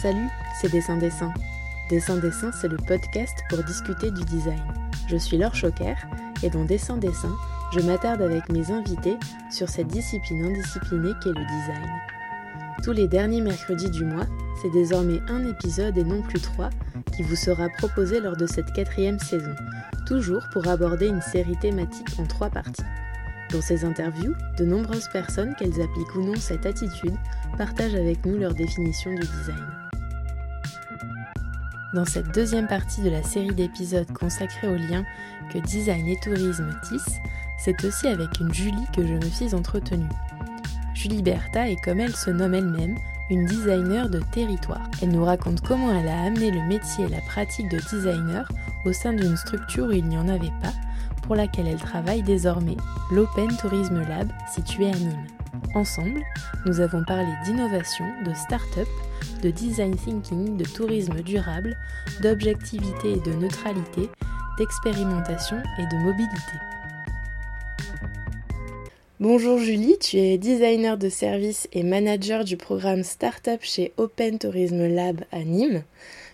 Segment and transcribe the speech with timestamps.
[0.00, 1.30] Salut, c'est Dessin Dessin.
[1.90, 4.62] Dessin Dessin, c'est le podcast pour discuter du design.
[5.10, 5.92] Je suis Laure Choquer
[6.42, 7.36] et dans Dessin Dessin,
[7.70, 9.18] je m'attarde avec mes invités
[9.50, 11.90] sur cette discipline indisciplinée qu'est le design.
[12.82, 14.24] Tous les derniers mercredis du mois,
[14.62, 16.70] c'est désormais un épisode et non plus trois
[17.14, 19.54] qui vous sera proposé lors de cette quatrième saison,
[20.06, 22.84] toujours pour aborder une série thématique en trois parties.
[23.52, 27.16] Dans ces interviews, de nombreuses personnes, qu'elles appliquent ou non cette attitude,
[27.58, 29.79] partagent avec nous leur définition du design.
[31.92, 35.04] Dans cette deuxième partie de la série d'épisodes consacrée au lien
[35.52, 37.20] que design et tourisme tissent,
[37.58, 40.08] c'est aussi avec une Julie que je me suis entretenue.
[40.94, 42.96] Julie Bertha est comme elle se nomme elle-même,
[43.28, 44.88] une designer de territoire.
[45.02, 48.48] Elle nous raconte comment elle a amené le métier et la pratique de designer
[48.84, 50.72] au sein d'une structure où il n'y en avait pas,
[51.22, 52.76] pour laquelle elle travaille désormais,
[53.10, 55.26] l'Open Tourism Lab situé à Nîmes.
[55.74, 56.22] Ensemble,
[56.66, 58.88] nous avons parlé d'innovation, de start-up,
[59.42, 61.76] de design thinking, de tourisme durable,
[62.22, 64.08] d'objectivité et de neutralité,
[64.58, 66.52] d'expérimentation et de mobilité.
[69.20, 74.86] Bonjour Julie, tu es designer de service et manager du programme Startup chez Open Tourism
[74.86, 75.82] Lab à Nîmes.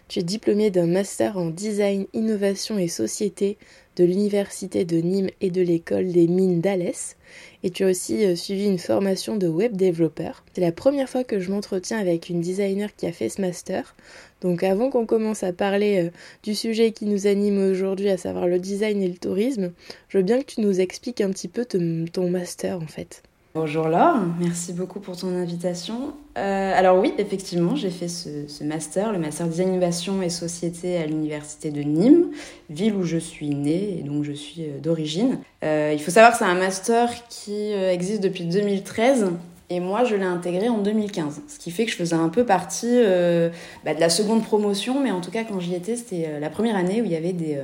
[0.09, 3.59] Tu es diplômée d'un master en design, innovation et société
[3.97, 7.17] de l'université de Nîmes et de l'école des mines d'Alès.
[7.63, 10.45] Et tu as aussi euh, suivi une formation de web développeur.
[10.55, 13.95] C'est la première fois que je m'entretiens avec une designer qui a fait ce master.
[14.41, 16.11] Donc avant qu'on commence à parler euh,
[16.43, 19.73] du sujet qui nous anime aujourd'hui, à savoir le design et le tourisme,
[20.09, 23.23] je veux bien que tu nous expliques un petit peu ton master en fait.
[23.59, 26.13] Bonjour Laure, merci beaucoup pour ton invitation.
[26.37, 31.07] Euh, alors oui, effectivement, j'ai fait ce, master, le master design innovation et société à
[31.07, 32.27] l'université de Nîmes,
[32.69, 35.39] ville où je suis née et donc je suis euh, d'origine.
[35.65, 39.31] Euh, il faut savoir que c'est un master qui existe depuis 2013
[39.71, 42.45] et moi je l'ai intégré en 2015, ce qui fait que je faisais un peu
[42.45, 43.01] partie
[43.87, 46.77] bah, de la seconde promotion, mais en tout cas quand j'y étais, c'était la première
[46.77, 47.59] année où il y avait des,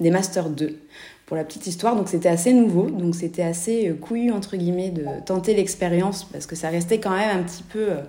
[0.00, 0.78] des masters 2
[1.26, 1.96] pour la petite histoire.
[1.96, 6.46] Donc c'était assez nouveau, donc c'était assez euh, couillu entre guillemets de tenter l'expérience parce
[6.46, 8.00] que ça restait quand même un petit peu, euh,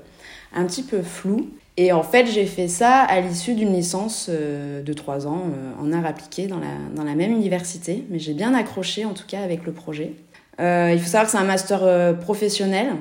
[0.53, 1.50] un petit peu flou.
[1.78, 5.44] Et en fait, j'ai fait ça à l'issue d'une licence euh, de trois ans
[5.81, 8.06] en art appliqué dans la, dans la même université.
[8.09, 10.14] Mais j'ai bien accroché en tout cas avec le projet.
[10.59, 12.94] il faut savoir que c'est un master professionnel.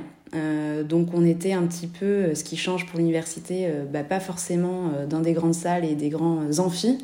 [0.88, 5.20] donc on était un petit peu, ce qui change pour l'université, bah, pas forcément dans
[5.20, 6.98] des grandes salles et des grands amphis.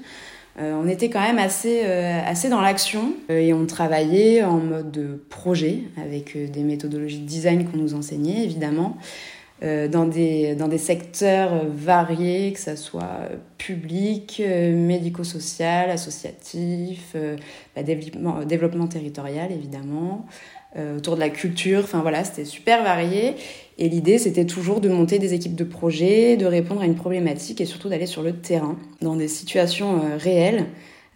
[0.58, 4.58] Euh, on était quand même assez, euh, assez dans l'action euh, et on travaillait en
[4.58, 8.96] mode projet avec des méthodologies de design qu'on nous enseignait évidemment.
[9.62, 13.28] dans, des, dans des secteurs variés, que ce soit
[13.58, 17.14] public, médico-social, associatif,
[17.76, 20.24] bah, développement, territorial évidemment,
[20.96, 23.34] autour de la culture, enfin voilà, c'était super varié.
[23.82, 27.62] Et l'idée, c'était toujours de monter des équipes de projet, de répondre à une problématique
[27.62, 30.66] et surtout d'aller sur le terrain, dans des situations euh, réelles,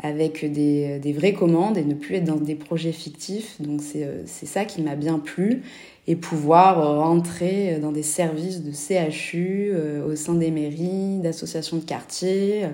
[0.02, 3.60] avec des, des, vraies commandes et ne plus être dans des projets fictifs.
[3.60, 5.60] Donc c'est euh, ça qui m'a bien plu.
[6.06, 9.72] Et pouvoir euh, rentrer dans des services de CHU
[10.06, 12.64] au sein des mairies, d'associations de quartier,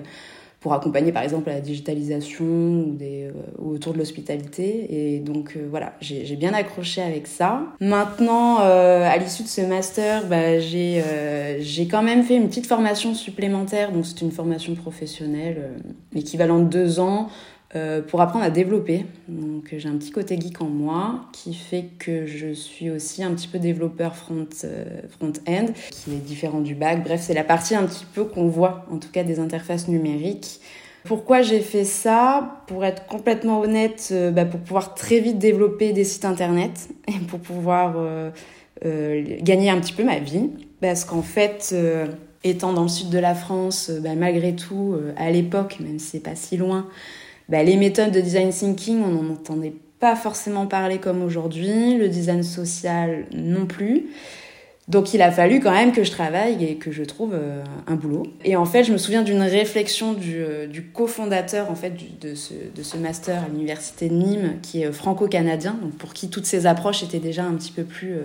[0.61, 5.15] pour accompagner par exemple la digitalisation ou, des, euh, autour de l'hospitalité.
[5.15, 7.63] Et donc euh, voilà, j'ai bien accroché avec ça.
[7.79, 13.15] Maintenant, euh, à l'issue de ce master, bah, j'ai quand même fait une petite formation
[13.15, 13.91] supplémentaire.
[13.91, 15.81] Donc c'est une formation professionnelle,
[16.15, 17.29] équivalent de deux ans,
[17.73, 19.05] euh, pour apprendre à développer.
[19.29, 23.33] Donc j'ai un petit côté geek en moi qui fait que je suis aussi un
[23.33, 27.01] petit peu développeur front, euh, front-end, qui est différent du bac.
[27.01, 30.59] Bref, c'est la partie un petit peu qu'on voit, en tout cas des interfaces numériques.
[31.05, 32.61] Pourquoi j'ai fait ça?
[32.67, 37.19] Pour être complètement honnête, euh, bah, pour pouvoir très vite développer des sites internet et
[37.25, 37.95] pour pouvoir
[38.83, 40.49] gagner un petit peu ma vie.
[40.81, 41.73] Parce qu'en fait,
[42.43, 46.19] étant dans le sud de la France, bah, malgré tout, à l'époque, même si c'est
[46.19, 46.87] pas si loin,
[47.51, 52.07] bah, les méthodes de design thinking, on n'en entendait pas forcément parler comme aujourd'hui, le
[52.07, 54.07] design social non plus.
[54.87, 57.95] Donc il a fallu quand même que je travaille et que je trouve euh, un
[57.95, 58.23] boulot.
[58.45, 62.53] Et en fait, je me souviens d'une réflexion du, euh, cofondateur en fait de, ce,
[62.73, 66.45] de, ce, master à l'université de Nîmes, qui est euh, franco-canadien, donc pour qui toutes
[66.45, 68.15] ces approches étaient déjà un petit peu plus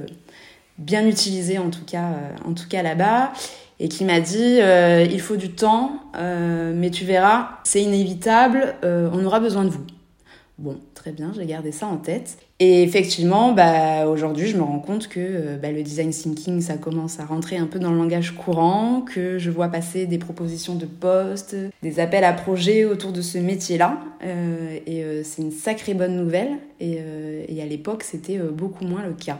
[0.78, 3.32] bien utilisées en tout cas là-bas
[3.78, 8.75] et qui m'a dit euh, il faut du temps, euh, mais tu verras, c'est inévitable,
[8.84, 9.84] euh, on aura besoin de vous.
[10.58, 12.38] Bon, très bien, j'ai gardé ça en tête.
[12.61, 17.20] Et effectivement, bah, aujourd'hui, je me rends compte que bah, le design thinking, ça commence
[17.20, 20.87] à rentrer un peu dans le langage courant, que je vois passer des propositions de
[20.87, 24.00] postes, des appels à projets autour de ce métier-là.
[24.87, 26.52] et c'est une sacrée bonne nouvelle.
[26.81, 27.02] Et,
[27.49, 29.38] et à l'époque, c'était beaucoup moins le cas.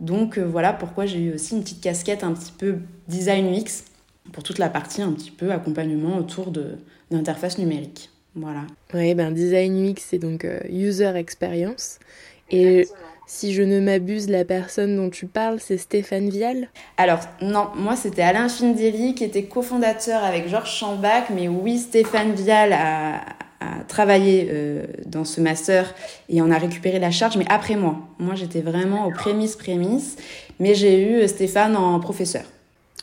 [0.00, 3.84] Donc voilà pourquoi j'ai eu aussi une petite casquette un petit peu design UX
[4.32, 6.78] pour toute la partie un petit peu accompagnement autour de
[7.10, 8.10] d'interface numérique.
[8.34, 8.62] Voilà.
[8.92, 11.98] Oui, ben design UX, c'est donc user experience.
[12.50, 12.88] Et
[13.26, 16.68] si je ne m'abuse, la personne dont tu parles, c'est Stéphane Vial?
[16.96, 22.34] Alors, non, moi c'était Alain Findelli qui était cofondateur avec Georges Chambach, mais oui, Stéphane
[22.34, 23.20] Vial a,
[23.88, 25.92] travaillé euh, dans ce master
[26.28, 27.98] et on a récupéré la charge, mais après moi.
[28.18, 30.16] Moi j'étais vraiment aux prémices, prémices,
[30.60, 32.44] mais j'ai eu Stéphane en professeur.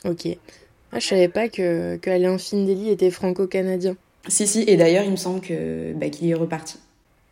[0.04, 0.26] Ok.
[0.26, 3.96] Moi je savais pas que, que Alain Findelli était franco-canadien.
[4.28, 6.78] Si, si, et d'ailleurs il me semble que bah, qu'il est reparti.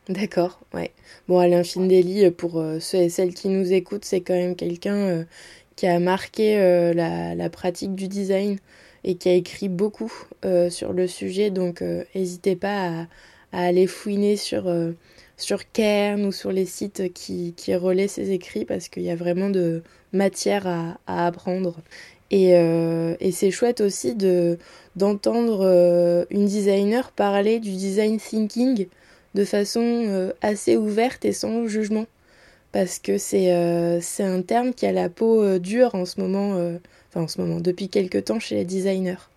[0.09, 0.91] D'accord, ouais.
[1.29, 4.57] Bon, Alain Findeli, euh, pour euh, ceux et celles qui nous écoutent, c'est quand même
[4.57, 5.25] quelqu'un euh,
[5.77, 6.57] qui a marqué
[6.95, 8.59] la, la, pratique du design
[9.05, 10.13] et qui a écrit beaucoup
[10.71, 11.51] sur le sujet.
[11.51, 11.83] Donc,
[12.15, 13.01] n'hésitez pas à,
[13.53, 14.71] à, aller fouiner sur,
[15.39, 19.17] sur Cairn ou sur les sites qui, qui relaient ses écrits parce qu'il y a
[19.17, 19.83] vraiment de
[20.13, 21.77] matière à, à apprendre.
[22.33, 22.53] Et,
[23.21, 24.59] et c'est chouette aussi de
[24.97, 28.87] d'entendre une designer parler du design thinking
[29.35, 32.07] de façon euh, assez ouverte et sans jugement.
[32.73, 36.21] Parce que c'est euh, c'est un terme qui a la peau euh, dure en ce
[36.21, 36.53] moment,
[37.11, 39.29] enfin en ce moment, depuis quelques temps chez les designers.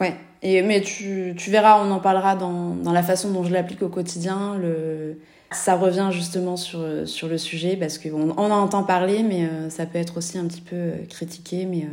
[0.00, 3.82] Ouais, mais tu, tu verras, on en parlera dans, dans la façon dont je l'applique
[3.82, 4.58] au quotidien.
[4.58, 5.16] Le,
[5.52, 9.86] ça revient justement sur, sur le sujet parce qu'on on en entend parler, mais ça
[9.86, 11.86] peut être aussi un petit peu critiqué, mais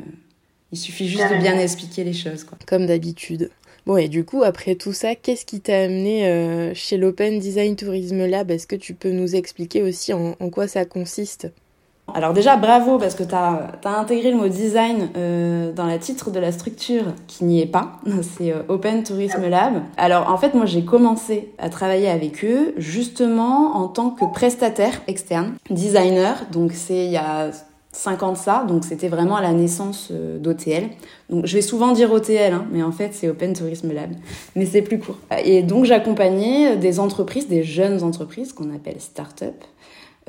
[0.71, 2.44] il suffit juste de bien expliquer les choses.
[2.44, 2.57] Quoi.
[2.68, 3.50] Comme d'habitude.
[3.86, 7.75] Bon, et du coup, après tout ça, qu'est-ce qui t'a amené euh, chez l'Open Design
[7.75, 8.51] Tourisme Lab?
[8.51, 11.51] Est-ce que tu peux nous expliquer aussi en, quoi ça consiste?
[12.13, 16.31] Alors déjà, bravo parce que tu as, intégré le mot design euh, dans le titre
[16.31, 18.00] de la structure qui n'y est pas.
[18.38, 19.81] C'est euh, Open Tourisme Lab.
[19.98, 25.01] Alors en fait, moi j'ai commencé à travailler avec eux justement en tant que prestataire
[25.07, 26.45] externe, designer.
[26.51, 27.51] Donc c'est il y a
[27.91, 30.89] 50 ça, donc c'était vraiment à la naissance euh, d'OTL.
[31.30, 34.12] Donc je vais souvent dire OTL, hein, mais en fait c'est Open Tourism Lab,
[34.56, 35.18] mais c'est plus court.
[35.44, 39.56] Et donc j'accompagnais des entreprises, des jeunes entreprises qu'on appelle start-up,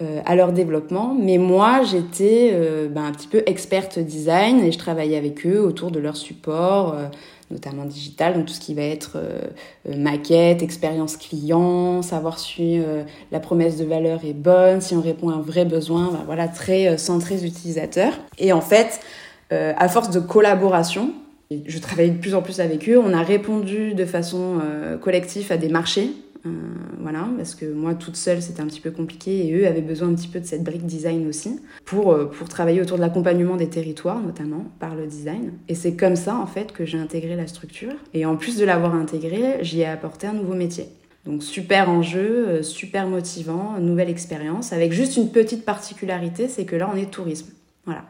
[0.01, 1.15] euh, à leur développement.
[1.19, 5.61] Mais moi j'étais euh, ben, un petit peu experte design et je travaillais avec eux
[5.61, 6.97] autour de leur support
[7.51, 9.41] notamment digital, donc tout ce qui va être euh,
[9.89, 13.03] euh, maquette, expérience client, savoir si euh,
[13.33, 16.97] la promesse de valeur est bonne, si on répond à un vrai besoin, voilà, très
[16.99, 18.13] centré utilisateur.
[18.39, 19.01] Et en fait,
[19.51, 21.13] à force de collaboration,
[21.51, 24.61] je travaillais de plus en plus avec eux, on a répondu de façon
[25.01, 26.30] collective à des marchés euh,
[26.99, 30.09] voilà, parce que moi toute seule c'était un petit peu compliqué et eux avaient besoin
[30.09, 33.57] un petit peu de cette brique design aussi pour, euh, pour travailler autour de l'accompagnement
[33.57, 35.53] des territoires notamment par le design.
[35.69, 38.65] Et c'est comme ça en fait que j'ai intégré la structure et en plus de
[38.65, 40.87] l'avoir intégré, j'y ai apporté un nouveau métier.
[41.27, 46.77] Donc super enjeu, euh, super motivant, nouvelle expérience avec juste une petite particularité, c'est que
[46.77, 47.53] là on est tourisme.
[47.85, 48.05] Voilà.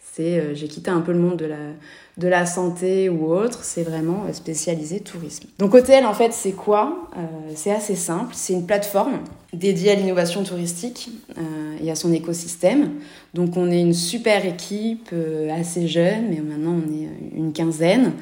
[0.00, 1.58] C'est j'ai quitté un peu le monde de la
[2.16, 5.48] de la santé ou autre, c'est vraiment euh, spécialisé tourisme.
[5.58, 7.20] Donc OTL en fait c'est quoi euh,
[7.54, 9.18] C'est assez simple, c'est une plateforme
[9.52, 12.92] dédiée à l'innovation touristique euh, et à son écosystème.
[13.34, 15.14] Donc on est une super équipe
[15.54, 18.12] assez jeune, mais maintenant on est une quinzaine.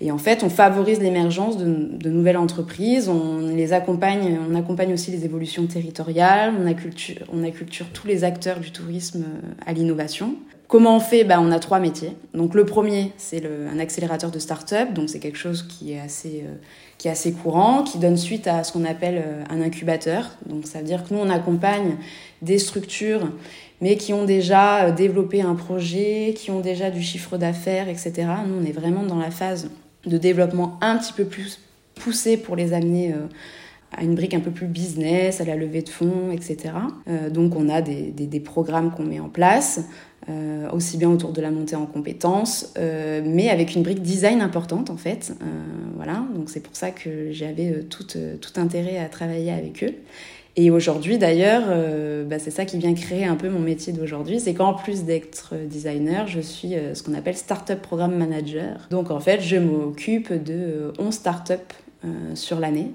[0.00, 4.92] Et en fait, on favorise l'émergence de, de, nouvelles entreprises, on les accompagne, on accompagne
[4.92, 9.24] aussi les évolutions territoriales, on acculture, on acculture tous les acteurs du tourisme
[9.64, 10.34] à l'innovation.
[10.66, 12.16] Comment on fait bah, On a trois métiers.
[12.32, 16.44] Donc le premier, c'est un accélérateur de start-up, donc c'est quelque chose qui est, assez,
[16.46, 16.54] euh,
[16.96, 20.30] qui est assez courant, qui donne suite à ce qu'on appelle euh, un incubateur.
[20.46, 21.96] Donc ça veut dire que nous, on accompagne
[22.40, 23.30] des structures,
[23.82, 28.12] mais qui ont déjà euh, développé un projet, qui ont déjà du chiffre d'affaires, etc.
[28.46, 29.70] Nous, on est vraiment dans la phase
[30.06, 31.60] de développement un petit peu plus
[31.94, 33.14] poussé pour les amener
[33.96, 36.74] à une brique un peu plus business, à la levée de fonds, etc.
[37.30, 39.80] donc on a des, des programmes qu'on met en place.
[40.30, 44.40] Euh, aussi bien autour de la montée en compétences, euh, mais avec une brique design
[44.40, 45.34] importante en fait.
[45.42, 45.44] Euh,
[45.96, 49.92] voilà, donc c'est pour ça que j'avais tout, tout intérêt à travailler avec eux.
[50.56, 51.64] Et aujourd'hui d'ailleurs,
[52.26, 55.56] bah, c'est ça qui vient créer un peu mon métier d'aujourd'hui, c'est qu'en plus d'être
[55.66, 58.86] designer, je suis ce qu'on appelle Startup Programme Manager.
[58.90, 61.54] Donc en fait, je m'occupe de 11 startups
[62.34, 62.92] sur l'année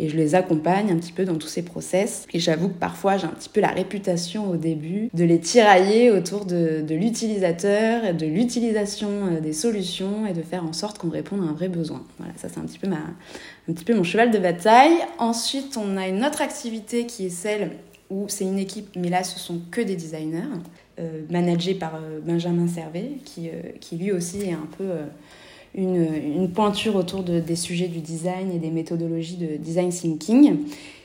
[0.00, 2.26] et je les accompagne un petit peu dans tous ces process.
[2.32, 6.10] Et j'avoue que parfois j'ai un petit peu la réputation au début de les tirailler
[6.10, 11.40] autour de, l'utilisateur, de l'utilisation euh, des solutions et de faire en sorte qu'on réponde
[11.42, 12.02] à un vrai besoin.
[12.18, 14.96] Voilà, ça c'est un petit peu ma, un petit peu mon cheval de bataille.
[15.18, 17.72] Ensuite, on a une autre activité qui est celle
[18.08, 20.42] où c'est une équipe, mais là ce sont que des designers,
[20.98, 24.90] euh, managés par euh, Benjamin Servet, qui, euh, qui lui aussi est un peu
[25.74, 30.56] une, pointure autour de, des sujets du design et des méthodologies de design thinking,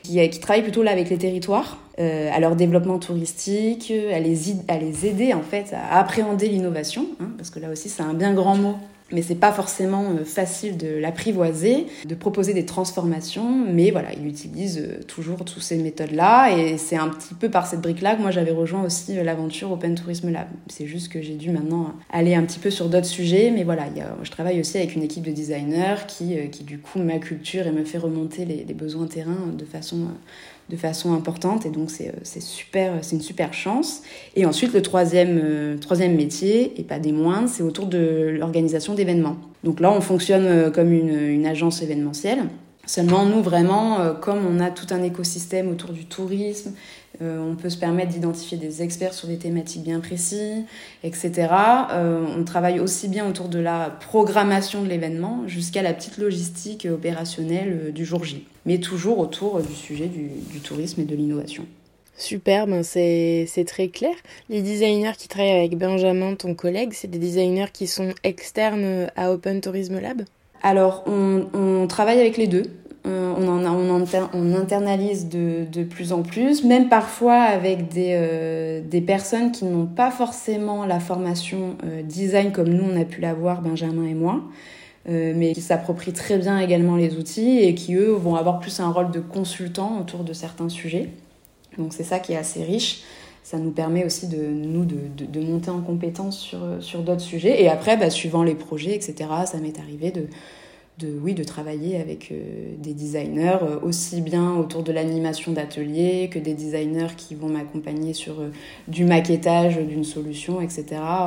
[0.04, 4.38] qui, qui travaille plutôt là avec les territoires, euh, à leur développement touristique, à les,
[4.68, 8.14] à les aider en fait à appréhender l'innovation, hein, parce que là aussi c'est un
[8.14, 8.76] bien grand mot
[9.12, 14.26] mais c'est pas forcément euh, facile de l'apprivoiser, de proposer des transformations, mais voilà, il
[14.26, 18.22] utilise euh, toujours toutes ces méthodes-là, et c'est un petit peu par cette brique-là que
[18.22, 20.48] moi j'avais rejoint aussi euh, l'aventure Open Tourism Lab.
[20.68, 23.86] C'est juste que j'ai dû maintenant aller un petit peu sur d'autres sujets, mais voilà,
[24.24, 27.84] je travaille aussi avec une équipe de designers qui, qui du coup m'acculture et me
[27.84, 30.08] fait remonter les, les besoins terrain de façon
[30.70, 31.66] de façon importante.
[31.66, 34.02] Et donc c'est euh, super c'est une super chance.
[34.36, 38.96] Et ensuite le troisième euh, troisième métier et pas des moindres c'est autour de l'organisation
[38.96, 39.38] d'événements.
[39.64, 42.44] Donc là on fonctionne euh, comme une, une agence événementielle.
[42.88, 46.74] Seulement, nous, vraiment, comme on a tout un écosystème autour du tourisme,
[47.22, 50.64] on peut se permettre d'identifier des experts sur des thématiques bien précises,
[51.04, 51.48] etc.
[51.94, 57.92] on travaille aussi bien autour de la programmation de l'événement jusqu'à la petite logistique opérationnelle
[57.94, 61.66] du jour J mais toujours autour du sujet du, tourisme et de l'innovation.
[62.18, 64.16] Super, ben c'est très clair.
[64.50, 69.32] Les designers qui travaillent avec Benjamin, ton collègue, c'est des designers qui sont externes à
[69.32, 70.24] Open Tourism Lab?
[70.64, 72.64] Alors, on, travaille avec les deux.
[73.08, 78.82] Euh, on, en on, internalise de, de, plus en plus, même parfois avec des, euh,
[78.84, 83.22] des personnes qui n'ont pas forcément la formation euh, design comme nous on a pu
[83.22, 84.42] l'avoir, Benjamin et moi.
[85.08, 88.90] Mais qui s'approprient très bien également les outils et qui, eux, vont avoir plus un
[88.90, 91.10] rôle de consultant autour de certains sujets.
[91.78, 93.04] Donc c'est ça qui est assez riche.
[93.44, 97.62] Ça nous permet aussi de nous de, de, monter en compétence sur, sur d'autres sujets.
[97.62, 100.26] Et après, bah, suivant les projets, etc., ça m'est arrivé de,
[101.00, 106.30] de, oui, de travailler avec euh, des designers, euh, aussi bien autour de l'animation d'ateliers
[106.32, 108.36] que des designers qui vont m'accompagner sur
[108.88, 110.86] du maquettage d'une solution, etc.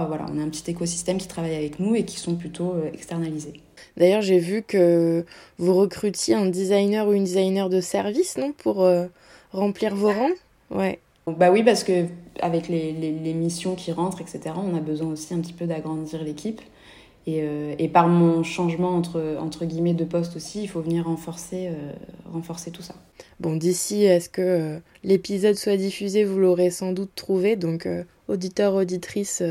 [0.09, 3.61] Voilà, on a un petit écosystème qui travaille avec nous et qui sont plutôt externalisés.
[3.97, 5.25] D'ailleurs, j'ai vu que
[5.59, 9.07] vous recrutiez un designer ou une designer de service, non Pour euh,
[9.53, 10.31] remplir vos rangs?
[10.71, 11.01] Ouais.
[11.27, 12.07] Bah oui, parce que
[12.41, 16.23] avec les, les, missions qui rentrent, etc., on a besoin aussi un petit peu d'agrandir
[16.23, 16.61] l'équipe.
[17.29, 21.05] Et, euh, et, par mon changement entre, entre guillemets de poste aussi, il faut venir
[21.05, 21.93] renforcer, euh,
[22.33, 22.95] renforcer tout ça.
[23.39, 27.57] Bon, d'ici à ce que l'épisode soit diffusé, vous l'aurez sans doute trouvé.
[27.57, 27.87] Donc,
[28.29, 29.43] auditeur, auditrice,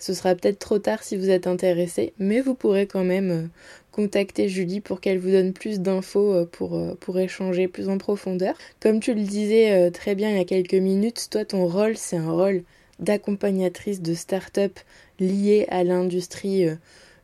[0.00, 3.46] ce sera peut-être trop tard si vous êtes intéressé, mais vous pourrez quand même euh,
[3.92, 7.98] contacter Julie pour qu'elle vous donne plus d'infos euh, pour, euh, pour échanger plus en
[7.98, 8.54] profondeur.
[8.80, 12.16] Comme tu le disais très bien il y a quelques minutes, toi ton rôle c'est
[12.16, 12.62] un rôle
[12.98, 14.78] d'accompagnatrice de start-up
[15.20, 16.66] liée à l'industrie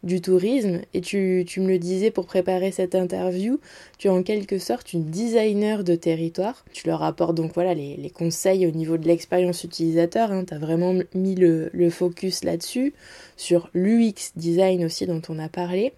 [0.03, 0.81] du tourisme.
[0.95, 3.59] Et tu, tu, me le disais pour préparer cette interview,
[3.99, 6.65] tu es en quelque sorte une designer de territoire.
[6.73, 10.31] Tu leur apportes donc voilà les, les conseils au niveau de l'expérience utilisateur.
[10.31, 10.45] Hein.
[10.47, 12.95] Tu as vraiment mis le, le focus là-dessus,
[13.37, 15.93] sur l'UX design aussi dont on a parlé.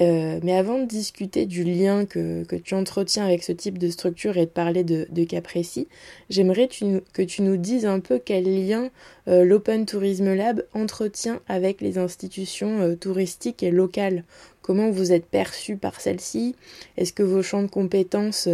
[0.00, 4.38] Euh, mais avant de discuter du lien que, tu entretiens avec ce type de structure
[4.38, 5.86] et de parler de, de cas précis,
[6.30, 8.90] j'aimerais que tu nous dises un peu quel lien
[9.28, 14.24] euh, l'Open Tourism Lab entretient avec les institutions euh, touristiques et locales.
[14.62, 16.54] Comment vous êtes perçu par celles-ci?
[16.96, 18.48] Est-ce que vos champs de compétences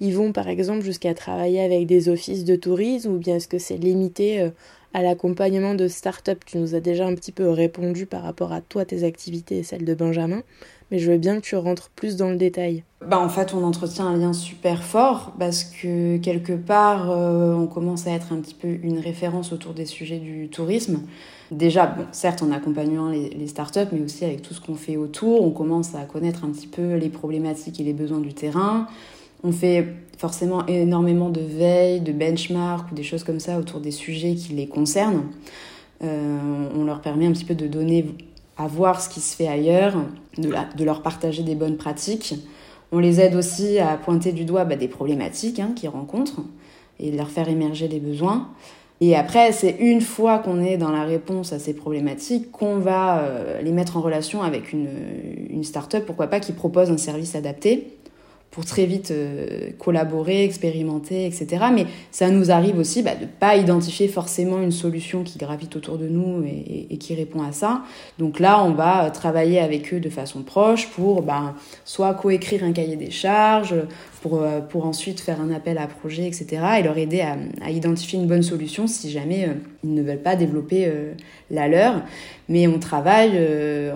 [0.00, 3.58] y vont par exemple jusqu'à travailler avec des offices de tourisme ou bien est-ce que
[3.58, 4.50] c'est limité
[4.94, 8.60] à l'accompagnement de start-up Tu nous as déjà un petit peu répondu par rapport à
[8.60, 10.42] toi, tes activités et celles de Benjamin
[10.92, 12.84] mais je veux bien que tu rentres plus dans le détail.
[13.00, 17.66] Bah en fait, on entretient un lien super fort parce que quelque part, euh, on
[17.66, 21.00] commence à être un petit peu une référence autour des sujets du tourisme.
[21.50, 25.42] Déjà, certes, en accompagnant les, les startups, mais aussi avec tout ce qu'on fait autour,
[25.42, 28.86] on commence à connaître un petit peu les problématiques et les besoins du terrain.
[29.44, 29.86] On fait
[30.18, 34.52] forcément énormément de veille, de benchmark ou des choses comme ça autour des sujets qui
[34.52, 35.24] les concernent.
[36.04, 36.38] Euh,
[36.76, 38.06] on leur permet un petit peu de donner
[38.56, 39.96] à voir ce qui se fait ailleurs,
[40.38, 42.34] de, leur partager des bonnes pratiques.
[42.92, 46.42] On les aide aussi à pointer du doigt bah, des problématiques hein, qu'ils rencontrent
[47.00, 48.48] et de leur faire émerger les besoins.
[49.00, 53.18] Et après, c'est une fois qu'on est dans la réponse à ces problématiques qu'on va
[53.18, 54.88] euh, les mettre en relation avec une,
[55.50, 57.96] une start-up, pourquoi pas, qui propose un service adapté
[58.52, 61.64] pour très vite euh, collaborer, expérimenter, etc.
[61.74, 65.74] Mais ça nous arrive aussi bah, de ne pas identifier forcément une solution qui gravite
[65.74, 67.82] autour de nous et, qui répond à ça.
[68.18, 71.54] Donc là, on va travailler avec eux de façon proche pour bah,
[71.86, 73.74] soit coécrire un cahier des charges,
[74.22, 76.62] pour, euh, pour ensuite faire un appel à projet, etc.
[76.78, 80.36] et leur aider à, identifier une bonne solution si jamais euh, ils ne veulent pas
[80.36, 81.12] développer euh,
[81.50, 82.02] la leur.
[82.48, 83.38] Mais on travaille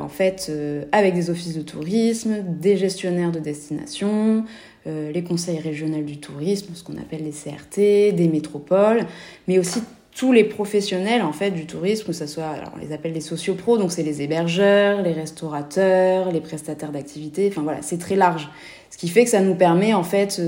[0.00, 0.50] en fait
[0.92, 4.44] avec des offices de tourisme, des gestionnaires de destination,
[4.86, 9.04] les conseils régionaux du tourisme, ce qu'on appelle les CRT, des métropoles,
[9.46, 9.80] mais aussi
[10.16, 13.20] tous les professionnels en fait du tourisme, que ce soit, alors on les appelle les
[13.20, 18.48] sociopros, donc c'est les hébergeurs, les restaurateurs, les prestataires d'activités, enfin voilà, c'est très large.
[18.90, 20.40] Ce qui fait que ça nous permet en fait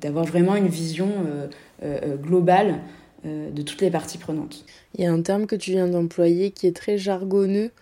[0.00, 1.48] d'avoir vraiment une vision euh,
[1.82, 2.78] euh, globale
[3.26, 4.64] euh, de toutes les parties prenantes.
[4.94, 7.72] Il y a un terme que tu viens d'employer qui est très jargonneux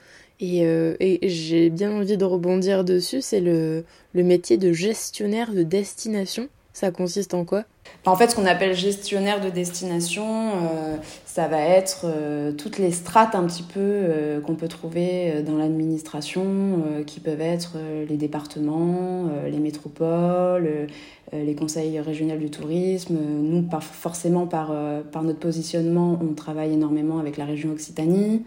[0.41, 3.85] Et, j'ai bien envie de rebondir dessus, c'est le
[4.15, 6.49] métier de gestionnaire de destination.
[6.73, 7.65] Ça consiste en quoi?
[8.07, 12.93] En fait, ce qu'on appelle gestionnaire de destination, euh, ça va être euh, toutes les
[12.93, 17.77] strates un petit peu euh, qu'on peut trouver dans l'administration, qui peuvent être
[18.09, 20.87] les départements, les métropoles,
[21.33, 23.17] les conseils régionaux du tourisme.
[23.17, 24.73] Nous, forcément, par,
[25.23, 28.45] notre positionnement, on travaille énormément avec la région Occitanie.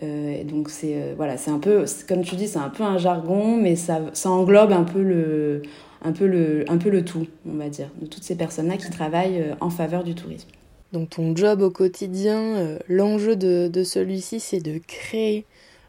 [0.00, 3.56] et donc c'est voilà, c'est un peu, comme tu dis, c'est un peu un jargon,
[3.56, 5.62] mais ça englobe un peu le,
[6.04, 9.70] un peu le, tout, on va dire, de toutes ces personnes-là qui travaillent euh, en
[9.70, 10.48] faveur du tourisme.
[10.92, 15.44] Donc ton job au quotidien, euh, l'enjeu de, de celui-ci, c'est de créer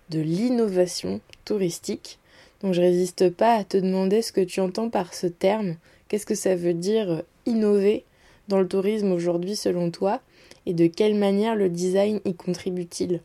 [0.10, 2.18] de l'innovation touristique.
[2.62, 5.76] Donc je résiste pas à te demander ce que tu entends par ce terme.
[6.08, 8.06] Qu'est-ce que ça veut dire euh, innover
[8.48, 10.22] dans le tourisme aujourd'hui selon toi?
[10.66, 13.22] Et de quelle manière le design y contribue-t-il?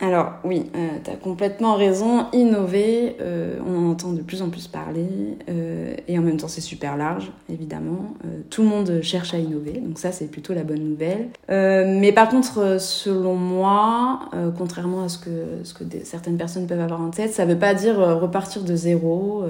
[0.00, 2.26] Alors oui, euh, tu as complètement raison.
[2.32, 5.38] Innover, euh, on en entend de plus en plus parler.
[5.48, 8.14] Euh, et en même temps, c'est super large, évidemment.
[8.50, 9.72] tout le monde cherche à innover.
[9.74, 11.28] Donc ça, c'est plutôt la bonne nouvelle.
[11.48, 14.20] mais par contre, selon moi,
[14.58, 17.96] contrairement à ce que certaines personnes peuvent avoir en tête, ça ne veut pas dire
[17.96, 19.44] repartir de zéro,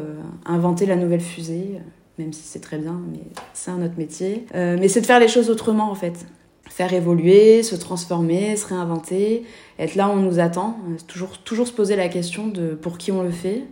[0.45, 1.81] inventer la nouvelle fusée.
[2.19, 3.23] Même si c'est très bien, mais
[3.55, 4.47] c'est un autre métier.
[4.55, 6.27] mais c'est de faire les choses autrement, en fait
[6.75, 9.45] faire évoluer, se transformer, se réinventer,
[9.79, 12.99] être là où on nous attend, euh, toujours, toujours se poser la question de pour
[12.99, 13.63] qui on le fait,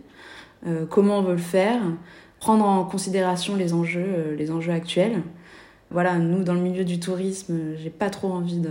[0.68, 1.80] euh, comment on veut le faire,
[2.38, 5.20] prendre en considération les enjeux, euh, les enjeux actuels.
[5.90, 8.62] Voilà, nous, dans le milieu du tourisme, j'ai pas trop envie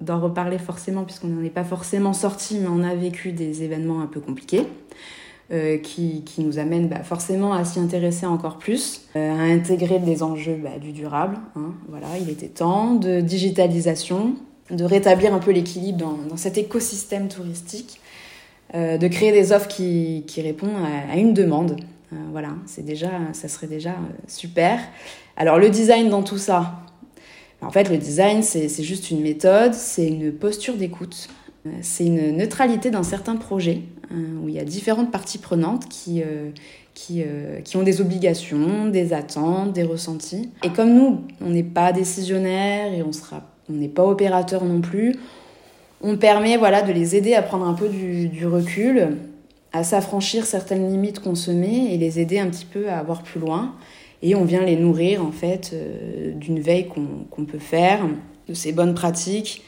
[0.00, 4.00] d'en reparler forcément, puisqu'on n'en est pas forcément sorti, mais on a vécu des événements
[4.00, 4.66] un peu compliqués.
[5.52, 10.00] Euh, qui, qui, nous amène bah, forcément à s'y intéresser encore plus, euh, à intégrer
[10.00, 11.38] des enjeux bah, du durable.
[11.54, 14.34] Hein, voilà, il était temps de digitalisation,
[14.72, 18.00] de rétablir un peu l'équilibre dans, cet écosystème touristique,
[18.74, 20.82] euh, de créer des offres qui, qui répondent
[21.12, 21.76] à, une demande.
[22.32, 23.94] Voilà, c'est déjà, ça serait déjà
[24.26, 24.80] super.
[25.36, 26.80] Alors le design dans tout ça,
[27.62, 31.28] en fait, le design, c'est juste une méthode, c'est une posture d'écoute,
[31.82, 36.50] c'est une neutralité dans certains projets où il y a différentes parties prenantes qui, euh,
[36.94, 40.50] qui, euh, qui, ont des obligations, des attentes, des ressentis.
[40.62, 44.80] Et comme nous, on n'est pas décisionnaire et on sera, on n'est pas opérateur non
[44.80, 45.16] plus,
[46.00, 49.16] on permet voilà, de les aider à prendre un peu du, recul,
[49.72, 53.22] à s'affranchir certaines limites qu'on se met et les aider un petit peu à avoir
[53.22, 53.74] plus loin.
[54.22, 55.74] Et on vient les nourrir en fait
[56.36, 58.06] d'une veille qu'on peut faire,
[58.48, 59.62] de ces bonnes pratiques,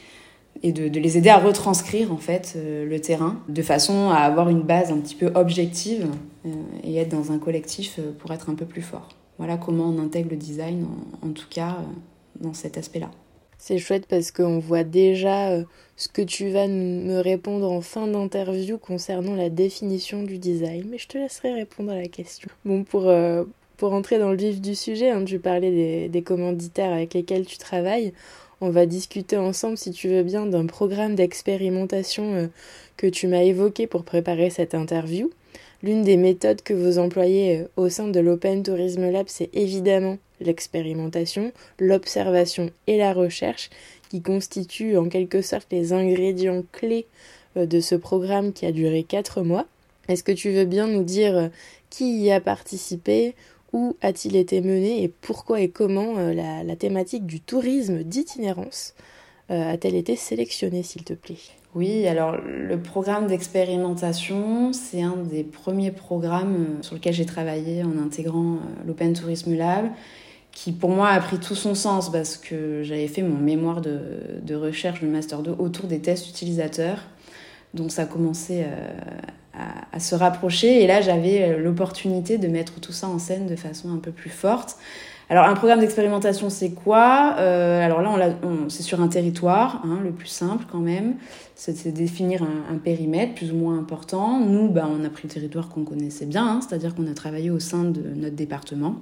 [0.61, 4.49] et de, les aider à retranscrire en fait euh, le terrain de façon à avoir
[4.49, 6.07] une base un petit peu objective
[6.45, 6.49] euh,
[6.83, 9.09] et être dans un collectif euh, pour être un peu plus fort.
[9.37, 10.85] Voilà comment on intègre le design,
[11.21, 11.77] en, tout cas
[12.41, 13.09] dans cet aspect-là.
[13.57, 15.63] C'est chouette parce qu'on voit déjà
[15.95, 20.97] ce que tu vas me répondre en fin d'interview concernant la définition du design, mais
[20.97, 22.49] je te laisserai répondre à la question.
[22.65, 23.09] Bon, pour,
[23.77, 27.57] pour entrer dans le vif du sujet, hein, tu parlais des commanditaires avec lesquels tu
[27.57, 28.11] travailles
[28.61, 32.47] on va discuter ensemble, si tu veux bien, d'un programme d'expérimentation euh,
[32.97, 35.29] que tu m'as évoqué pour préparer cette interview.
[35.81, 40.17] L'une des méthodes que vous employez euh, au sein de l'Open Tourism Lab, c'est évidemment
[40.41, 43.69] l'expérimentation, l'observation et la recherche,
[44.09, 47.05] qui constituent en quelque sorte les ingrédients clés
[47.55, 49.67] euh, de ce programme qui a duré 4 mois.
[50.09, 51.51] Est-ce que tu veux bien nous dire
[51.89, 53.35] qui y a participé,
[53.73, 58.93] où a-t-il été mené et pourquoi et comment euh, la, thématique du tourisme d'itinérance
[59.51, 61.37] euh, a-t-elle été sélectionnée, s'il te plaît?
[61.75, 67.83] Oui, alors le programme d'expérimentation, c'est un des premiers programmes euh, sur lequel j'ai travaillé
[67.83, 69.85] en intégrant l'Open Tourism Lab,
[70.51, 73.99] qui pour moi a pris tout son sens parce que j'avais fait mon mémoire de,
[74.41, 76.99] de recherche, le Master 2, autour des tests utilisateurs.
[77.73, 78.05] Donc ça a
[79.91, 80.83] à, se rapprocher.
[80.83, 84.11] Et là, j'avais euh, l'opportunité de mettre tout ça en scène de façon un peu
[84.11, 84.77] plus forte.
[85.31, 87.35] Alors, un programme d'expérimentation, c'est quoi?
[87.37, 91.15] Euh, Alors là, on, c'est sur un territoire, hein, le plus simple quand même.
[91.53, 94.39] C'est de définir un, périmètre plus ou moins important.
[94.39, 97.51] Nous, bah, on a pris le territoire qu'on connaissait bien, hein, c'est-à-dire qu'on a travaillé
[97.51, 98.95] au sein de notre département,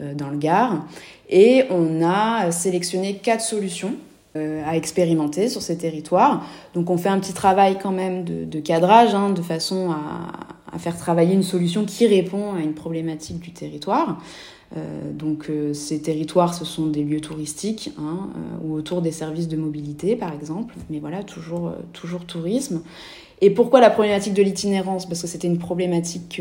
[0.00, 0.86] euh, dans le Gard.
[1.30, 3.94] Et on a sélectionné quatre solutions
[4.66, 6.44] à expérimenter sur ces territoires.
[6.74, 10.96] Donc on fait un petit travail quand même de, cadrage, hein, de façon à, faire
[10.98, 14.20] travailler une solution qui répond à une problématique du territoire.
[14.76, 18.28] Euh, donc euh, ces territoires, ce sont des lieux touristiques hein,
[18.62, 20.74] ou autour des services de mobilité, par exemple.
[20.90, 22.82] Mais voilà, toujours, toujours tourisme.
[23.40, 25.06] Et pourquoi la problématique de l'itinérance?
[25.06, 26.40] Parce que c'était une problématique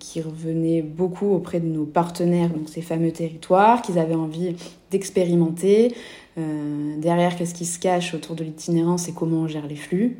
[0.00, 4.56] qui revenait beaucoup auprès de nos partenaires, donc ces fameux territoires, qu'ils avaient envie
[4.90, 5.94] d'expérimenter,
[6.38, 10.18] euh, derrière, qu'est-ce qui se cache autour de l'itinérance et comment on gère les flux.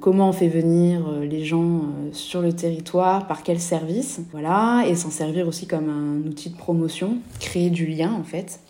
[0.00, 1.82] comment on fait venir les gens
[2.12, 6.56] sur le territoire, par quel service, voilà, et s'en servir aussi comme un outil de
[6.56, 8.60] promotion, créer du lien en fait,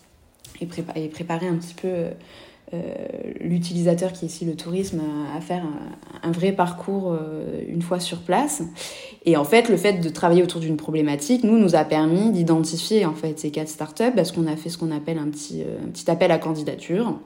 [0.61, 2.11] et, et préparer un petit peu euh,
[3.41, 5.01] l'utilisateur qui est ici le tourisme
[5.35, 5.63] à faire
[6.23, 8.63] un, vrai parcours euh, une fois sur place.
[9.25, 13.05] Et en fait, le fait de travailler autour d'une problématique, nous, nous a permis d'identifier
[13.05, 15.85] en fait ces quatre startups parce qu'on a fait ce qu'on appelle un petit, euh,
[15.85, 17.19] un petit appel à candidature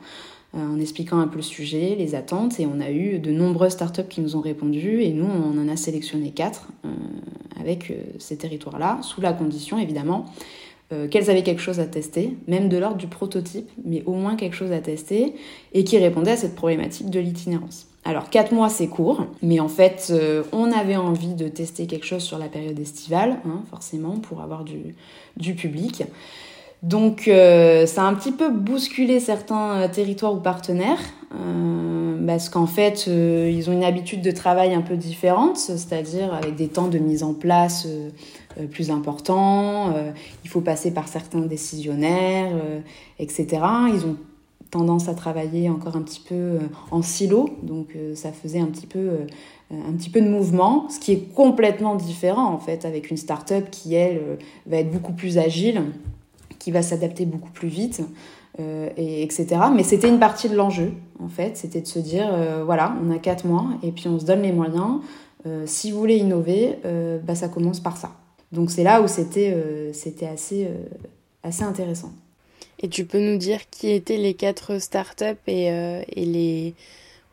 [0.52, 4.08] en expliquant un peu le sujet, les attentes, et on a eu de nombreuses startups
[4.10, 6.70] qui nous ont répondu, et nous, on en a sélectionné quatre
[7.60, 10.26] avec ces territoires-là, sous la condition évidemment
[10.92, 14.36] euh, qu'elles avaient quelque chose à tester, même de l'ordre du prototype, mais au moins
[14.36, 15.36] quelque chose à tester,
[15.76, 17.86] et qui répondait à cette problématique de l'itinérance.
[18.06, 22.08] Alors 4 mois c'est court, mais en fait euh, on avait envie de tester quelque
[22.08, 26.06] chose sur la période estivale, hein, forcément, pour avoir du, public.
[26.82, 31.02] Donc euh, ça a un petit peu bousculé certains territoires ou partenaires,
[32.26, 36.68] parce qu'en fait ils ont une habitude de travail un peu différente, c'est-à-dire avec des
[36.68, 37.88] temps de mise en place
[38.72, 40.12] plus important, euh,
[40.44, 42.80] il faut passer par certains décisionnaires, euh,
[43.20, 43.48] etc.
[43.94, 44.18] Ils ont
[44.72, 46.60] tendance à travailler encore un petit peu
[46.92, 49.22] en silo, donc ça faisait un petit peu
[49.72, 53.72] un petit peu de mouvement, ce qui est complètement différent en fait avec une start-up
[53.72, 55.82] qui elle va être beaucoup plus agile,
[56.60, 58.04] qui va s'adapter beaucoup plus vite,
[58.60, 59.48] et etc.
[59.76, 62.30] Mais c'était une partie de l'enjeu en fait, c'était de se dire
[62.64, 65.00] voilà, on a quatre mois et puis on se donne les moyens.
[65.66, 66.78] si vous voulez innover,
[67.26, 68.19] bah, ça commence par ça.
[68.52, 70.74] Donc c'est là où c'était euh, c'était assez, euh,
[71.44, 72.12] assez intéressant.
[72.82, 76.74] Et tu peux nous dire qui étaient les quatre startups et, euh, et les...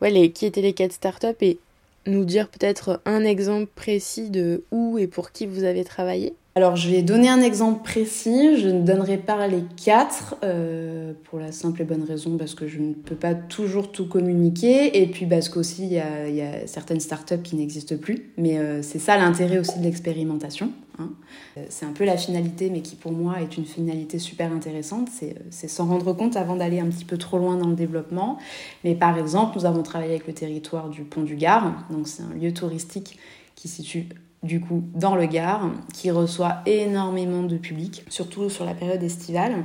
[0.01, 0.31] Ouais, les...
[0.31, 1.57] qui étaient les quatre startups et
[2.05, 6.33] nous dire peut-être un exemple précis de où et pour qui vous avez travaillé?
[6.55, 8.59] Alors, je vais donner un exemple précis.
[8.59, 12.67] Je ne donnerai pas les quatre euh, pour la simple et bonne raison parce que
[12.67, 16.41] je ne peux pas toujours tout communiquer et puis parce qu'aussi il y a, y
[16.41, 18.31] a, certaines startups qui n'existent plus.
[18.37, 20.71] Mais euh, c'est ça l'intérêt aussi de l'expérimentation.
[20.99, 21.09] Hein.
[21.57, 25.09] Euh, c'est un peu la finalité, mais qui pour moi est une finalité super intéressante.
[25.11, 28.37] C'est s'en rendre compte avant d'aller un petit peu trop loin dans le développement.
[28.83, 31.85] Mais par exemple, nous avons travaillé avec le territoire du Pont du Gard.
[31.89, 33.17] Donc, c'est un lieu touristique
[33.55, 34.09] qui situe
[34.43, 39.63] du coup dans le Gard, qui reçoit énormément de public, surtout sur la période estivale,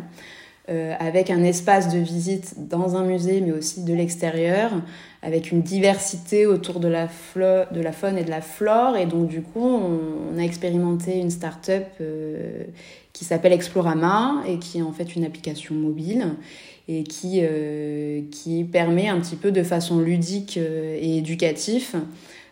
[0.68, 4.70] euh, avec un espace de visite dans un musée, mais aussi de l'extérieur,
[5.20, 8.96] avec une diversité autour de la, de la faune et de la flore.
[8.96, 12.62] Et donc du coup, on, a expérimenté une start-up euh,
[13.12, 16.26] qui s'appelle Explorama et qui est en fait une application mobile
[16.86, 21.96] et qui, euh, qui permet un petit peu de façon ludique et éducative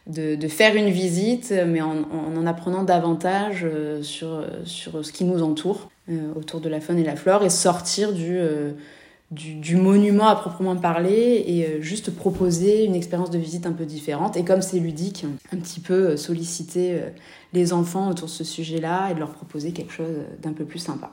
[0.09, 3.65] de, faire une visite, mais en, en, apprenant davantage
[4.03, 5.89] sur, sur ce qui nous entoure
[6.37, 8.73] autour de la faune et la flore et sortir du, euh,
[9.31, 14.37] du, monument à proprement parler et juste proposer une expérience de visite un peu différente.
[14.37, 17.01] Et comme c'est ludique, un petit peu solliciter
[17.53, 20.81] les enfants autour de ce sujet-là et de leur proposer quelque chose d'un peu plus
[20.81, 21.13] sympa.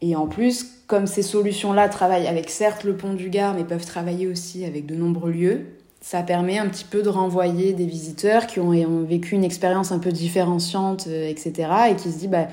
[0.00, 3.84] Et en plus, comme ces solutions-là travaillent avec certes le pont du Gard, mais peuvent
[3.84, 5.66] travailler aussi avec de nombreux lieux,
[6.00, 8.70] ça permet un petit peu de renvoyer des visiteurs qui ont,
[9.02, 11.70] vécu une expérience un peu différenciante, euh, etc.
[11.90, 12.48] et qui se disent, bah,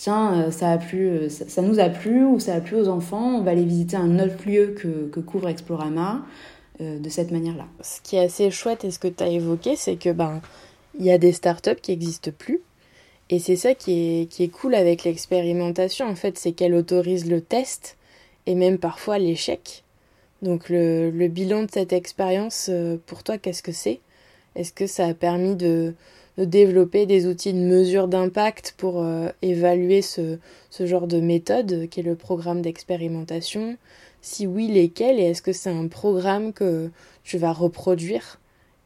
[0.00, 2.88] tiens, euh, ça, a plu, euh, ça, nous a plu ou ça a plu aux
[2.88, 6.22] enfants, on va aller visiter un autre lieu que, que couvre Explorama
[6.80, 7.66] de cette manière-là.
[7.82, 10.40] Ce qui est assez chouette et ce que tu as évoqué, c'est que ben
[10.98, 12.60] il y a des startups qui n'existent plus.
[13.28, 17.28] Et c'est ça qui est, qui est cool avec l'expérimentation, en fait, c'est qu'elle autorise
[17.28, 17.96] le test
[18.46, 19.84] et même parfois l'échec.
[20.42, 24.00] Donc le, le, bilan de cette expérience, euh, pour toi, qu'est-ce que c'est?
[24.56, 25.94] Est-ce que ça a permis de,
[26.46, 30.38] développer des outils de mesure d'impact pour euh, évaluer ce,
[30.70, 33.76] ce, genre de méthode qui est le programme d'expérimentation.
[34.22, 36.90] Si oui, lesquels Et est-ce que c'est un programme que
[37.24, 38.39] tu vas reproduire?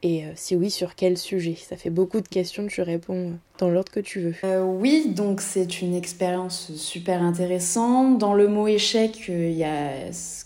[0.05, 1.57] Et euh, si oui, sur quel sujet?
[1.57, 4.35] Ça fait beaucoup de questions, tu réponds dans l'ordre que tu veux.
[4.45, 8.19] Euh, oui, donc c'est une expérience super intéressante.
[8.19, 9.93] Dans le mot échec, euh, y a,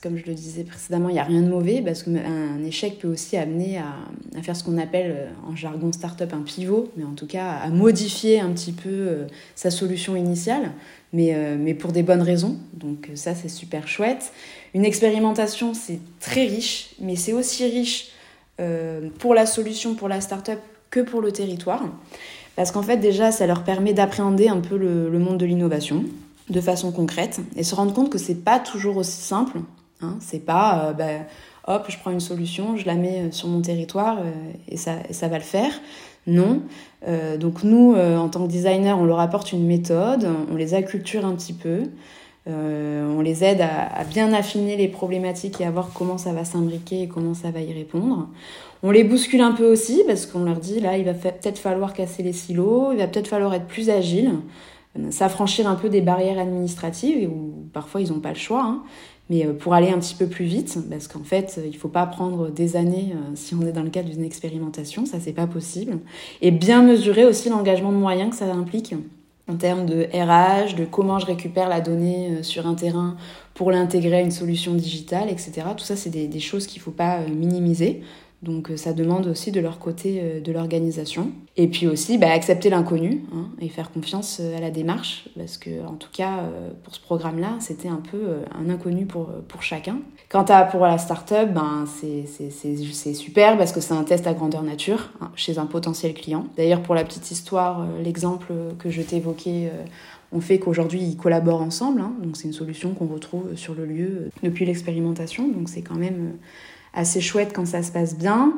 [0.01, 3.09] comme je le disais précédemment, il n'y a rien de mauvais parce qu'un échec peut
[3.09, 3.97] aussi amener à,
[4.39, 7.69] à faire ce qu'on appelle en jargon startup un pivot, mais en tout cas à
[7.71, 10.71] modifier un petit peu sa solution initiale,
[11.13, 12.57] mais, mais pour des bonnes raisons.
[12.75, 14.31] Donc ça, c'est super chouette.
[14.75, 18.18] Une expérimentation, c'est très riche, mais c'est aussi riche euh,
[19.19, 20.59] pour la solution, pour la start-up,
[20.91, 21.83] que pour le territoire.
[22.57, 26.05] Parce qu'en fait, déjà, ça leur permet d'appréhender un peu le, monde de l'innovation
[26.51, 29.59] de façon concrète et se rendre compte que c'est pas toujours aussi simple.
[30.01, 30.17] Hein.
[30.21, 31.05] C'est pas, euh, bah,
[31.67, 34.19] hop, je prends une solution, je la mets euh, sur mon territoire
[34.69, 35.71] et, ça, et ça va le faire.
[36.27, 36.61] Non.
[37.41, 41.35] donc nous, en tant que designer, on leur apporte une méthode, on les acculture un
[41.35, 41.85] petit peu.
[42.49, 47.03] On les aide à, bien affiner les problématiques et à voir comment ça va s'imbriquer
[47.03, 48.29] et comment ça va y répondre.
[48.83, 51.93] On les bouscule un peu aussi parce qu'on leur dit là, il va peut-être falloir
[51.93, 54.33] casser les silos, il va peut-être falloir être plus agile,
[55.11, 58.65] s'affranchir un peu des barrières administratives où parfois ils n'ont pas le choix.
[58.65, 58.83] Hein
[59.31, 61.89] mais euh, pour aller un petit peu plus vite, parce qu'en fait, il ne faut
[61.89, 65.33] pas prendre des années euh, si on est dans le cadre d'une expérimentation, ça c'est
[65.33, 65.99] pas possible,
[66.41, 68.95] et bien mesurer aussi l'engagement de moyens que ça implique
[69.49, 73.17] en termes de RH, de comment je récupère la donnée euh, sur un terrain
[73.55, 75.63] pour l'intégrer à une solution digitale, etc.
[75.77, 78.03] Tout ça, c'est des, des, choses qu'il ne faut pas minimiser.
[78.43, 81.33] Donc euh, ça demande aussi de leur côté euh, de l'organisation.
[81.57, 85.59] Et puis aussi bah, accepter l'inconnu hein, et faire confiance euh, à la démarche, parce
[85.59, 86.45] que en tout cas
[86.85, 88.19] pour ce programme-là, c'était un peu
[88.55, 89.99] un inconnu pour, pour chacun.
[90.29, 94.63] Quant à pour la start-up, ben, c'est super parce que c'est un test à grandeur
[94.63, 96.47] nature hein, chez un potentiel client.
[96.57, 99.71] D'ailleurs pour la petite histoire, l'exemple que je t'évoquais
[100.31, 102.03] on fait qu'aujourd'hui ils collaborent ensemble.
[102.03, 102.13] Hein.
[102.23, 105.49] donc c'est une solution qu'on retrouve sur le lieu depuis l'expérimentation.
[105.49, 106.35] Donc c'est quand même
[106.99, 108.55] assez chouette quand ça se passe bien.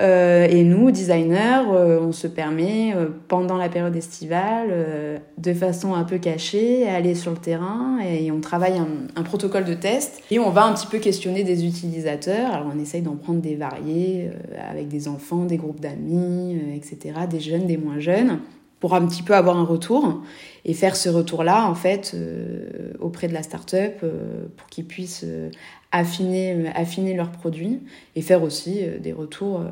[0.00, 5.94] Euh, et nous, designers, euh, on se permet, euh, pendant la période estivale, de façon
[5.94, 8.80] un peu cachée, aller sur le terrain et on travaille
[9.16, 12.52] un, protocole de test et on va un petit peu questionner des utilisateurs.
[12.52, 14.30] Alors on essaye d'en prendre des variés
[14.70, 18.40] avec des enfants, des groupes d'amis, etc., des jeunes, des moins jeunes,
[18.82, 20.22] pour un petit peu avoir un retour
[20.66, 22.14] et faire ce retour-là, en fait,
[23.00, 24.04] auprès de la start-up
[24.56, 25.24] pour qu'ils puissent
[25.92, 27.80] affiner, euh, affiner leurs produits
[28.16, 29.66] et faire aussi euh, des retours, euh,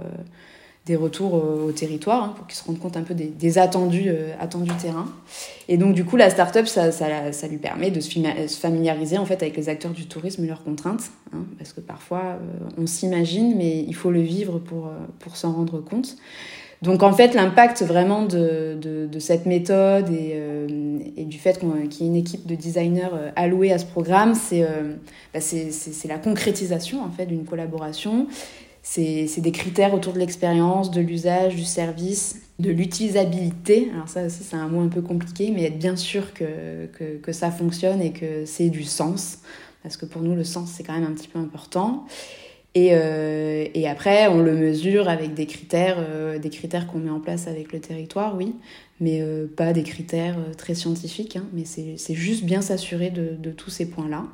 [0.87, 4.73] des retours au territoire hein, pour qu'ils se rendent compte un peu des, attendus, attendus
[4.81, 5.07] terrain.
[5.69, 9.27] Et donc du coup, la start-up, ça, ça, ça, lui permet de se familiariser en
[9.27, 12.39] fait avec les acteurs du tourisme et leurs contraintes, hein, parce que parfois
[12.79, 16.17] on s'imagine, mais il faut le vivre pour, pour s'en rendre compte.
[16.83, 21.69] Donc en fait, l'impact vraiment de, de, cette méthode et, euh, et du fait qu'il
[21.69, 24.95] y ait une équipe de designers euh, allouée à ce programme, euh,
[25.35, 28.27] bah, c'est la concrétisation en fait d'une collaboration.
[28.83, 33.91] C'est des critères autour de l'expérience, de l'usage, du service, de l'utilisabilité.
[33.95, 37.19] Alors ça aussi c'est un mot un peu compliqué, mais être bien sûr que, que,
[37.19, 39.41] que ça fonctionne et que c'est du sens.
[39.83, 42.07] Parce que pour nous, le sens, c'est quand même un petit peu important.
[42.75, 47.11] Et, euh, et, après, on le mesure avec des critères, euh, des critères qu'on met
[47.11, 48.55] en place avec le territoire, oui,
[49.01, 51.37] mais euh, pas des critères euh, très scientifiques.
[51.37, 54.25] Hein, mais c'est juste bien s'assurer de, de, tous ces points-là.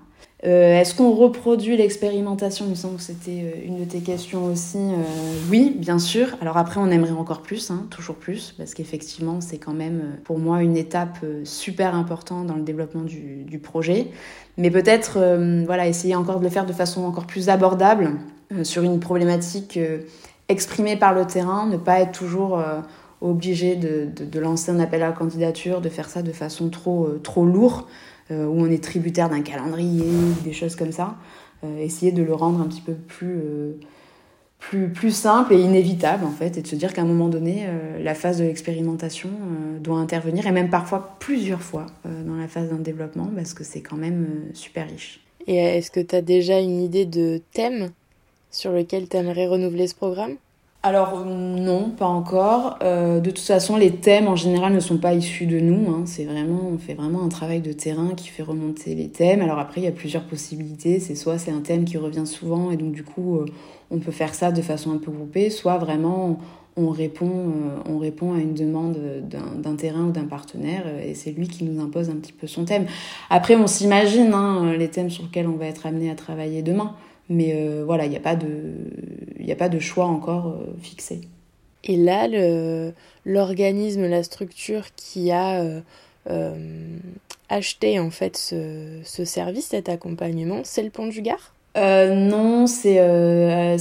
[0.45, 2.67] Euh, est-ce qu'on reproduit l'expérimentation?
[2.67, 4.79] Il me semble que c'était une de tes questions aussi.
[5.51, 6.37] oui, bien sûr.
[6.43, 10.39] Alors après, on aimerait encore plus, hein, toujours plus, parce qu'effectivement, c'est quand même pour
[10.39, 14.09] moi une étape super importante dans le développement du, projet
[14.59, 18.13] mais peut-être euh, voilà essayer encore de le faire de façon encore plus abordable
[18.53, 20.01] euh, sur une problématique euh,
[20.49, 22.63] exprimée par le terrain, ne pas être toujours
[23.21, 27.09] obligé de, de, lancer un appel à la candidature, de faire ça de façon trop,
[27.25, 27.85] trop lourde,
[28.31, 30.05] où on est tributaire d'un calendrier,
[30.45, 31.17] des choses comme ça.
[31.79, 33.41] essayer de le rendre un petit peu plus
[34.59, 37.65] plus, plus simple et inévitable en fait, et de se dire qu'à un moment donné,
[37.67, 42.37] euh, la phase de l'expérimentation euh, doit intervenir, et même parfois plusieurs fois euh, dans
[42.37, 45.21] la phase d'un développement, parce que c'est quand même super riche.
[45.47, 47.91] Et est-ce que tu as déjà une idée de thème
[48.51, 50.37] sur lequel tu aimerais renouveler ce programme?
[50.87, 52.79] Alors non, pas encore.
[52.81, 55.91] de toute façon, les thèmes en général ne sont pas issus de nous.
[55.91, 56.05] Hein.
[56.05, 59.43] On fait vraiment un travail de terrain qui fait remonter les thèmes.
[59.43, 61.01] Alors après, il y a plusieurs possibilités.
[61.01, 63.41] C'est soit c'est un thème qui revient souvent et donc du coup
[63.91, 66.39] on peut faire ça de façon un peu groupée, soit vraiment
[66.77, 68.99] on répond, euh, on répond à une demande
[69.31, 72.47] d'un terrain ou d'un partenaire euh, et c'est lui qui nous impose un petit peu
[72.47, 72.87] son thème.
[73.31, 76.95] Après, on s'imagine hein, les thèmes sur lesquels on va être amené à travailler demain,
[77.29, 78.47] mais euh, voilà, il n'y a, pas de,
[79.51, 81.21] a pas de choix encore fixé.
[81.85, 82.29] Et là,
[83.25, 85.63] l'organisme, la structure qui a
[87.49, 91.53] acheté en fait ce, ce service, cet accompagnement, c'est le Pont du Gard?
[91.77, 93.77] Euh, non, c'est euh,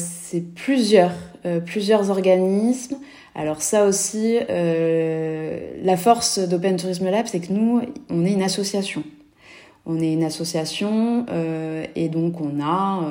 [0.56, 1.14] plusieurs,
[1.46, 2.98] euh, plusieurs organismes.
[3.36, 8.44] Alors ça aussi, euh, la force d'Open Tourism Lab, c'est que nous, on est une
[8.44, 9.04] association.
[9.86, 13.04] On est une association euh, et donc on a,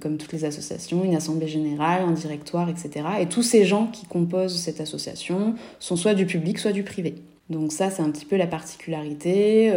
[0.00, 3.06] comme toutes les associations, une assemblée générale, un directoire, etc.
[3.20, 7.14] Et tous ces gens qui composent cette association sont soit du public, soit du privé.
[7.48, 9.72] Donc ça, c'est un petit peu la particularité.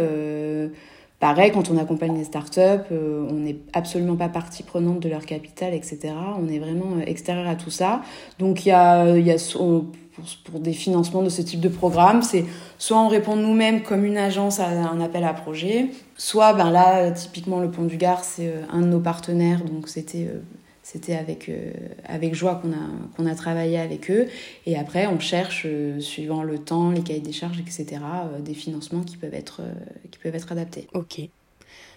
[1.20, 2.60] Pareil, quand on accompagne les startups,
[2.92, 6.14] euh, on n'est absolument pas partie prenante de leur capital, etc.
[6.40, 8.02] On est vraiment euh, extérieur à tout ça.
[8.38, 9.38] Donc il y a
[10.44, 12.44] pour, des financements de ce type de programme, c'est
[12.78, 17.10] soit on répond nous-mêmes comme une agence à un appel à projet, soit ben là
[17.10, 20.28] typiquement le Pont du Gard c'est euh, un de nos partenaires, donc c'était
[20.90, 21.70] c'était avec, euh,
[22.06, 24.26] avec joie qu'on a, qu'on a travaillé avec eux.
[24.64, 28.54] Et après, on cherche, euh, suivant le temps, les cahiers des charges, etc., euh, des
[28.54, 29.60] financements qui peuvent être,
[30.10, 30.86] qui peuvent être adaptés.
[30.94, 31.20] Ok.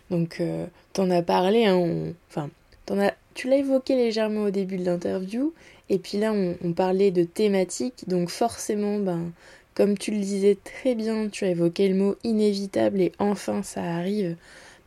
[0.09, 2.49] Donc, euh, t'en as parlé, hein, enfin,
[2.89, 3.13] as...
[3.33, 5.53] tu l'as évoqué légèrement au début de l'interview,
[5.89, 9.31] et puis là, on, parlait de thématiques, donc forcément, ben,
[9.75, 13.83] comme tu le disais très bien, tu as évoqué le mot inévitable, et enfin ça
[13.83, 14.35] arrive,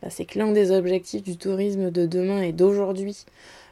[0.01, 3.25] ben, c'est que l'un des objectifs du tourisme de demain et d'aujourd'hui,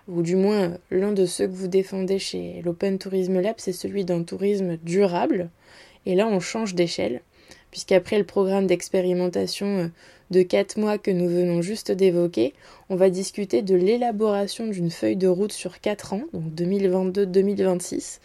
[0.08, 4.06] ou du moins l'un de ceux que vous défendez chez l'Open Tourism Lab, c'est celui
[4.06, 5.50] d'un tourisme durable.
[6.06, 7.22] Et là, on change d'échelle,
[7.72, 9.88] puisqu'après le programme d'expérimentation euh,
[10.34, 12.54] de 4 mois que nous venons juste d'évoquer,
[12.90, 18.20] on va discuter de l'élaboration d'une feuille de route sur 4 ans, donc 2022-2026,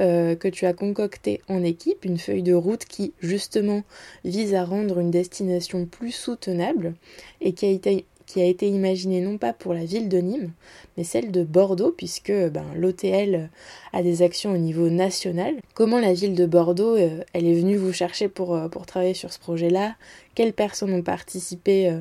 [0.00, 3.84] euh, que tu as concocté en équipe, une feuille de route qui justement
[4.24, 6.94] vise à rendre une destination plus soutenable
[7.40, 10.52] et qui a été qui a été imaginée non pas pour la ville de Nîmes,
[10.96, 13.50] mais celle de Bordeaux, puisque ben, l'OTL
[13.92, 15.56] a des actions au niveau national.
[15.74, 19.12] Comment la ville de Bordeaux, euh, elle est venue vous chercher pour, euh, pour travailler
[19.12, 19.96] sur ce projet-là?
[20.34, 22.00] Quelles personnes ont participé euh,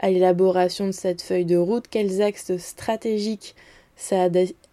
[0.00, 1.86] à l'élaboration de cette feuille de route?
[1.88, 3.54] Quels axes stratégiques
[3.94, 4.28] ça a,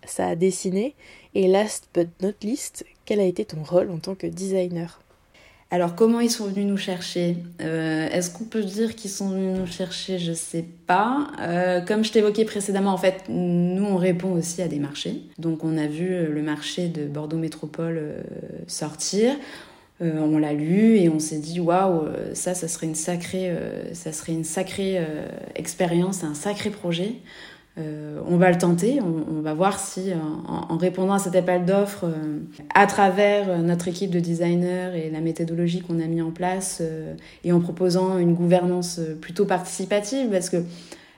[0.08, 0.96] ça a dessiné?
[1.36, 5.05] Et last but not least, quel a été ton rôle en tant que designer?
[5.72, 9.60] Alors comment ils sont venus nous chercher euh, Est-ce qu'on peut dire qu'ils sont venus
[9.60, 10.20] nous chercher?
[10.20, 11.28] Je sais pas.
[11.42, 15.24] Euh, comme je t'évoquais précédemment, en fait, nous on répond aussi à des marchés.
[15.40, 18.22] Donc on a vu le marché de Bordeaux Métropole euh,
[18.68, 19.34] sortir.
[20.00, 23.50] on l'a lu et on s'est dit waouh ça ça serait une sacrée
[23.94, 25.00] ça serait une sacrée
[25.56, 27.14] expérience un sacré projet
[27.78, 30.16] euh, on va le tenter, on, va voir si euh,
[30.48, 32.40] en, répondant à cet appel d'offres, euh,
[32.74, 36.82] à travers notre équipe de designers et la méthodologie qu'on a mis en place,
[37.44, 40.58] et en proposant une gouvernance plutôt participative, parce que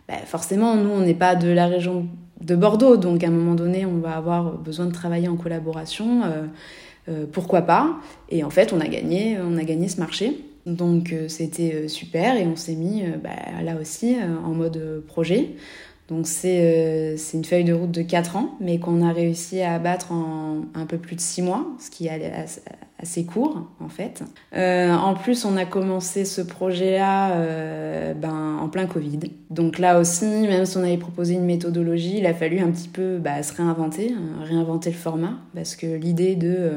[0.07, 2.07] bah, forcément, nous, on n'est pas de la région
[2.41, 6.21] de Bordeaux, donc à un moment donné, on va avoir besoin de travailler en collaboration.
[7.31, 10.43] pourquoi pas Et en fait, on a gagné, on a gagné ce marché.
[10.65, 13.29] Donc c'était super et on s'est mis bah,
[13.63, 14.15] là aussi
[14.45, 15.55] en mode projet.
[16.07, 19.73] Donc euh, c'est une feuille de route de 4 ans, mais qu'on a réussi à
[19.73, 24.23] abattre en un peu plus de 6 mois, ce qui est assez court en fait.
[24.55, 29.19] Euh, en plus, on a commencé ce projet-là euh, ben, en plein Covid.
[29.49, 32.89] Donc là aussi, même si on avait proposé une méthodologie, il a fallu un petit
[32.89, 36.71] peu bah, se réinventer, hein, réinventer le format, parce que l'idée de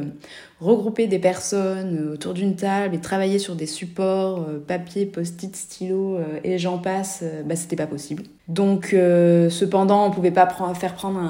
[0.61, 6.59] regrouper des personnes autour d'une table et travailler sur des supports, papier, post-it, stylo et
[6.59, 8.25] j'en passe, bah, c'était pas possible.
[8.51, 11.21] Donc, euh, cependant, on pouvait pas faire prendre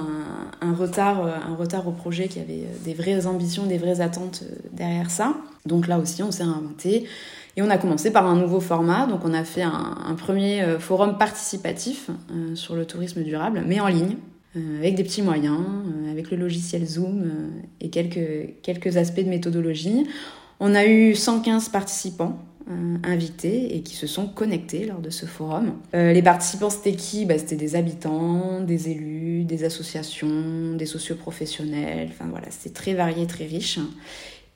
[0.63, 4.01] un, retard, euh, un retard au projet qui avait euh, des vraies ambitions, des vraies
[4.01, 4.43] attentes
[4.81, 5.35] derrière ça.
[5.67, 7.07] Donc là aussi, on s'est réinventé.
[7.57, 9.07] Et on a commencé par un nouveau format.
[9.07, 12.09] Donc, on a fait un, premier forum participatif
[12.55, 14.17] sur le tourisme durable, mais en ligne,
[14.79, 15.59] avec des petits moyens,
[16.09, 17.29] avec le logiciel Zoom
[17.81, 20.07] et quelques, quelques aspects de méthodologie.
[20.61, 22.39] On a eu 115 participants
[22.71, 25.73] euh, invités et qui se sont connectés lors de ce forum.
[25.95, 27.25] Euh, les participants, c'était qui?
[27.25, 33.27] Bah, C'était des habitants, des élus, des associations, des socioprofessionnels, enfin voilà, c'était très varié,
[33.27, 33.81] très riche.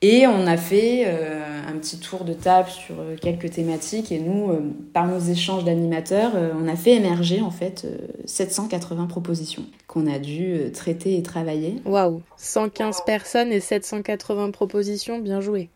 [0.07, 4.51] Et on a fait euh, un petit tour de table sur quelques thématiques et nous,
[4.93, 7.87] par nos échanges d'animateurs, on a fait émerger en fait
[8.25, 11.81] 780 propositions qu'on a dû traiter et travailler.
[11.85, 15.69] Waouh 115 personnes et 780 propositions, bien joué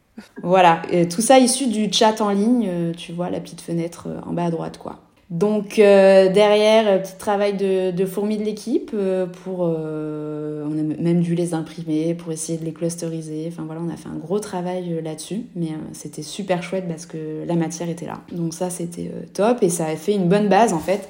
[0.43, 4.19] voilà, tout ça issu du chat en ligne, euh, tu vois, la petite fenêtre euh,
[4.25, 4.99] en bas à droite, quoi.
[5.29, 8.95] Donc euh, derrière, petit travail de, de fourmi de l'équipe
[9.43, 13.45] pour, on a même dû les imprimer pour essayer de les clusteriser.
[13.47, 17.45] Enfin voilà, on a fait un gros travail là-dessus, mais c'était super chouette parce que
[17.45, 18.21] la matière était là.
[18.31, 21.07] Donc ça c'était top et ça a fait une bonne base en fait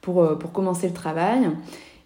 [0.00, 1.48] pour pour commencer le travail.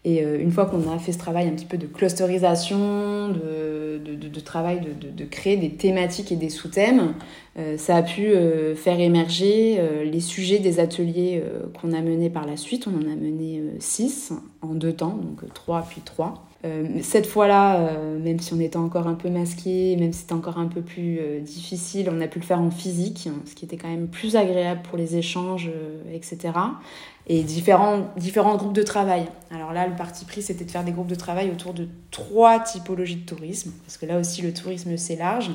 [0.06, 3.98] Et euh, une fois qu'on a fait ce travail un petit peu de clusterisation, de,
[3.98, 7.14] de, travail de, créer des thématiques et des sous-thèmes,
[7.58, 11.42] euh, ça a pu euh, faire émerger les sujets des ateliers
[11.80, 12.86] qu'on a menés par la suite.
[12.86, 16.46] On en a mené six en deux temps, donc trois puis trois.
[17.02, 20.66] Cette fois-là, même si on était encore un peu masqué, même si c'était encore un
[20.66, 24.08] peu plus difficile, on a pu le faire en physique, ce qui était quand même
[24.08, 25.70] plus agréable pour les échanges,
[26.12, 26.50] etc
[27.28, 28.06] et différents,
[28.56, 29.26] groupes de travail.
[29.50, 32.60] Alors là, le parti pris, c'était de faire des groupes de travail autour de trois
[32.60, 35.50] typologies de tourisme, parce que là aussi, le tourisme, c'est large,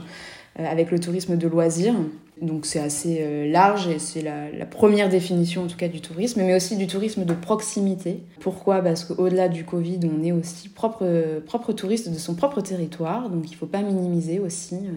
[0.60, 1.95] euh, avec le tourisme de loisirs.
[2.42, 6.42] Donc c'est assez euh, large et c'est la, première définition en tout cas du tourisme,
[6.42, 8.24] mais aussi du tourisme de proximité.
[8.39, 8.82] Pourquoi?
[8.82, 13.48] Parce qu'au-delà du Covid, on est aussi propre, propre touriste de son propre territoire, donc
[13.48, 14.92] il ne faut pas minimiser aussi euh,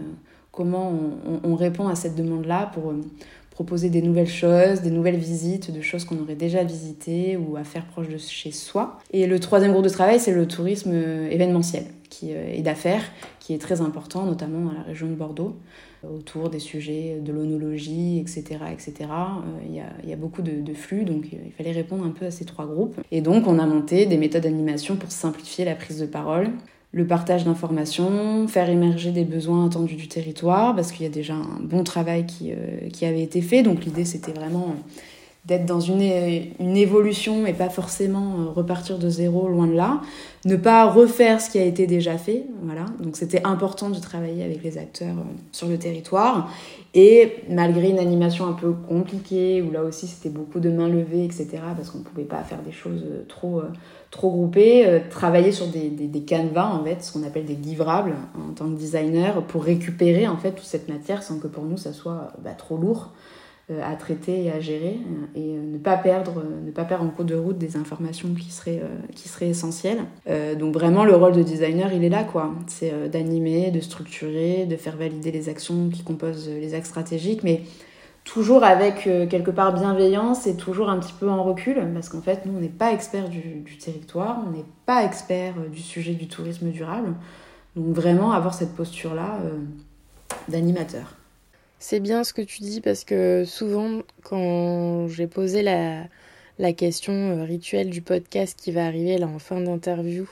[0.52, 2.94] comment on, on, répond à cette demande-là pour
[3.50, 7.64] proposer des nouvelles choses, des nouvelles visites, de choses qu'on aurait déjà visitées ou à
[7.64, 8.98] faire proche de chez soi.
[9.12, 10.92] Et le troisième groupe de travail, c'est le tourisme
[11.30, 13.02] événementiel, qui, et d'affaires
[13.38, 15.56] qui est très important, notamment dans la région de Bordeaux
[16.12, 18.60] autour des sujets de l'onologie, etc.
[18.72, 18.94] etc.
[19.66, 22.26] Il y, a, il y a beaucoup de, flux, donc il fallait répondre un peu
[22.26, 23.00] à ces trois groupes.
[23.10, 26.50] Et donc on a monté des méthodes d'animation pour simplifier la prise de parole,
[26.92, 31.34] le partage d'informations, faire émerger des besoins attendus du territoire, parce qu'il y a déjà
[31.34, 33.62] un bon travail qui, euh, qui avait été fait.
[33.62, 34.76] Donc l'idée, c'était vraiment
[35.46, 40.00] d'être dans une, une évolution et pas forcément euh, repartir de zéro, loin de là.
[40.44, 42.44] Ne pas refaire ce qui a été déjà fait.
[42.62, 42.86] Voilà.
[43.00, 46.50] Donc c'était important de travailler avec les acteurs euh, sur le territoire.
[46.94, 51.24] Et malgré une animation un peu compliquée, où là aussi c'était beaucoup de mains levées,
[51.24, 53.62] etc., parce qu'on ne pouvait pas faire des choses trop
[54.14, 58.14] trop groupés, euh, travailler sur des, des, canevas, en fait, ce qu'on appelle des livrables
[58.38, 61.76] en tant que designer, pour récupérer en fait toute cette matière sans que pour nous
[61.76, 63.33] ça soit bah, trop lourd euh,
[63.70, 64.98] à traiter et à gérer,
[65.36, 68.50] euh, et ne pas perdre, ne pas perdre en cours de route des informations qui
[68.50, 68.82] seraient,
[69.14, 70.04] qui seraient essentielles.
[70.58, 72.52] donc vraiment le rôle de designer, il est là, quoi.
[72.66, 77.62] C'est d'animer, de structurer, de faire valider les actions qui composent les axes stratégiques, mais
[78.24, 82.22] toujours avec euh, quelque part bienveillance et toujours un petit peu en recul, parce qu'en
[82.22, 86.14] fait, nous, on n'est pas experts du, territoire, on n'est pas experts euh, du sujet
[86.14, 87.14] du tourisme durable.
[87.76, 89.58] Donc vraiment avoir cette posture-là euh,
[90.48, 91.14] d'animateur.
[91.78, 96.08] C'est bien ce que tu dis, parce que souvent, quand j'ai posé la,
[96.72, 100.28] question rituelle du podcast qui va arriver là en fin d'interview,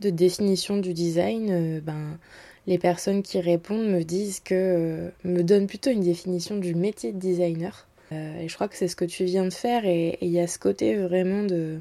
[0.00, 2.18] de définition du design, ben
[2.66, 7.12] les personnes qui répondent me disent que euh, me donnent plutôt une définition du métier
[7.12, 7.88] de designer.
[8.12, 10.40] Euh, et je crois que c'est ce que tu viens de faire et il y
[10.40, 11.78] a ce côté vraiment de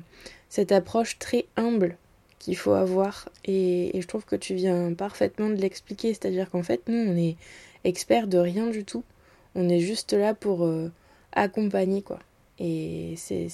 [0.50, 1.98] cette approche très humble
[2.40, 6.82] qu'il faut avoir et, je trouve que tu viens parfaitement de l'expliquer, c'est-à-dire qu'en fait
[6.88, 7.36] nous on est
[7.84, 9.04] experts de rien du tout,
[9.56, 10.92] on est juste là pour euh,
[11.32, 12.20] accompagner quoi.
[12.60, 13.48] Et c'est,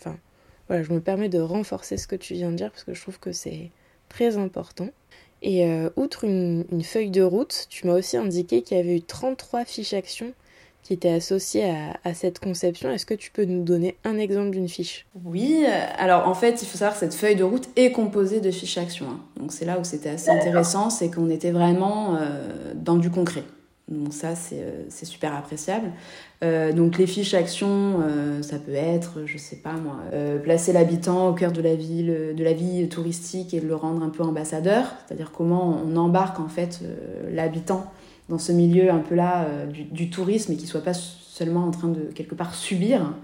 [0.00, 0.16] enfin
[0.68, 3.00] voilà, je me permets de renforcer ce que tu viens de dire parce que je
[3.00, 3.70] trouve que c'est
[4.08, 4.88] très important.
[5.42, 9.02] Et euh, outre une, feuille de route, tu m'as aussi indiqué qu'il y avait eu
[9.02, 10.32] 33 fiches actions
[10.82, 11.72] qui étaient associées
[12.04, 12.90] à, cette conception.
[12.90, 15.06] Est-ce que tu peux nous donner un exemple d'une fiche?
[15.24, 18.40] Oui, euh, alors en fait, il faut savoir que cette feuille de route est composée
[18.40, 19.06] de fiches actions.
[19.08, 19.20] Hein.
[19.38, 23.44] Donc c'est là où c'était assez intéressant, c'est qu'on était vraiment euh, dans du concret.
[23.88, 25.90] Donc ça, c'est super appréciable.
[26.42, 30.72] Euh, donc les fiches actions, euh, ça peut être, je sais pas moi, euh, placer
[30.72, 34.08] l'habitant au cœur de la ville, de la vie touristique et de le rendre un
[34.08, 36.80] peu ambassadeur, c'est-à-dire comment on embarque en fait
[37.30, 37.92] l'habitant
[38.32, 41.70] dans ce milieu un peu là du, du, tourisme et qu'il soit pas seulement en
[41.70, 43.14] train de quelque part subir,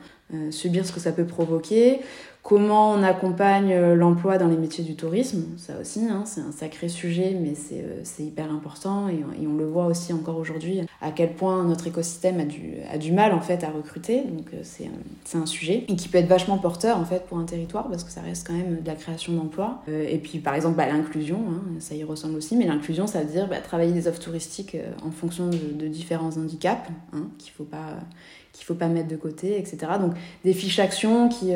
[0.51, 2.01] subir ce que ça peut provoquer,
[2.49, 6.51] Comment on accompagne euh, l'emploi dans les métiers du tourisme, ça aussi, hein, c'est un
[6.51, 11.11] sacré sujet, mais c'est euh, hyper important et, on le voit aussi encore aujourd'hui à
[11.11, 14.23] quel point notre écosystème a du, a du mal en fait à recruter.
[14.23, 17.45] Donc euh, c'est un sujet et qui peut être vachement porteur en fait pour un
[17.45, 19.83] territoire parce que ça reste quand même de la création d'emplois.
[19.89, 23.31] et puis par exemple bah, l'inclusion, hein, ça y ressemble aussi, mais l'inclusion ça veut
[23.31, 27.99] dire bah, travailler des offres touristiques en fonction de, différents handicaps hein, qu'il faut pas
[28.59, 29.79] qu'il faut pas mettre de côté, etc.
[30.01, 30.13] Donc
[30.45, 31.53] des fiches actions qui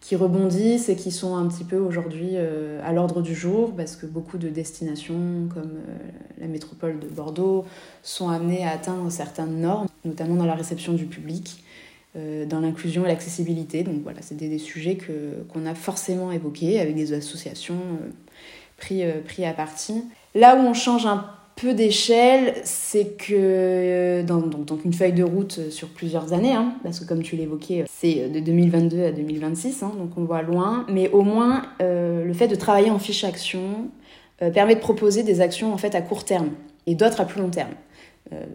[0.00, 3.96] qui rebondissent et qui sont un petit peu aujourd'hui euh, à l'ordre du jour parce
[3.96, 5.98] que beaucoup de destinations comme euh,
[6.38, 7.64] la métropole de Bordeaux
[8.02, 11.64] sont amenées à atteindre certaines normes, notamment dans la réception du public,
[12.16, 13.82] euh, dans l'inclusion et l'accessibilité.
[13.82, 17.80] Donc voilà, c'est des, des, sujets que, qu'on a forcément évoqués avec des associations
[18.76, 20.04] pris, pris à partie.
[20.36, 21.26] Là où on change un
[21.60, 26.74] peu d'échelle, c'est que euh, dans, donc une feuille de route sur plusieurs années, hein,
[26.82, 30.86] parce que comme tu l'évoquais, c'est de 2022 à 2026, hein, donc on voit loin,
[30.88, 33.90] mais au moins euh, le fait de travailler en fiche action
[34.42, 36.50] euh, permet de proposer des actions en fait à court terme
[36.86, 37.74] et d'autres à plus long terme.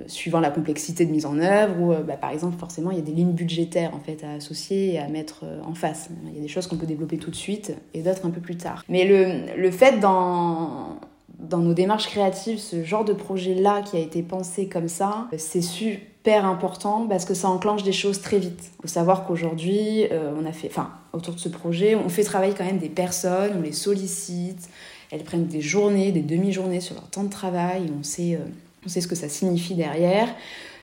[0.06, 3.04] suivant la complexité de mise en œuvre, ou bah, par exemple, forcément, il y a
[3.04, 6.10] des lignes budgétaires en fait à associer et à mettre en face.
[6.28, 8.40] Il y a des choses qu'on peut développer tout de suite et d'autres un peu
[8.40, 8.84] plus tard.
[8.88, 11.00] Mais le, le fait dans,
[11.40, 15.62] dans nos démarches créatives, ce genre de projet-là qui a été pensé comme ça, c'est
[15.62, 18.72] super important parce que ça enclenche des choses très vite.
[18.80, 22.24] Il faut savoir qu'aujourd'hui, euh, on a fait, enfin, autour de ce projet, on fait
[22.24, 24.70] travailler quand même des personnes, on les sollicite,
[25.12, 28.46] elles prennent des journées, des demi-journées sur leur temps de travail, on sait, euh,
[28.86, 30.28] on sait ce que ça signifie derrière.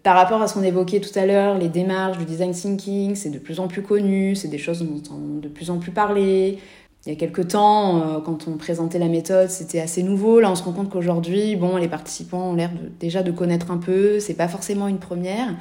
[0.02, 3.28] Par rapport à ce qu'on évoquait tout à l'heure, les démarches du design thinking, c'est
[3.28, 5.90] de plus en plus connu, c'est des choses dont on entend de plus en plus
[5.90, 6.58] parler.
[7.06, 10.38] Il y a quelques temps, euh, quand on présentait la méthode, c'était assez nouveau.
[10.38, 13.78] Là, on se rend compte qu'aujourd'hui, bon, les participants ont l'air déjà de connaître un
[13.78, 14.20] peu.
[14.20, 15.54] C'est pas forcément une première,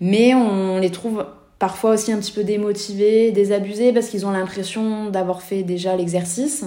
[0.00, 1.26] mais on les trouve
[1.60, 6.64] parfois aussi un petit peu démotivés, désabusés, parce qu'ils ont l'impression d'avoir fait déjà l'exercice,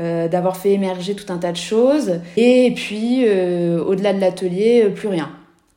[0.00, 4.90] euh, d'avoir fait émerger tout un tas de choses, et puis euh, au-delà de l'atelier,
[4.94, 5.30] plus rien.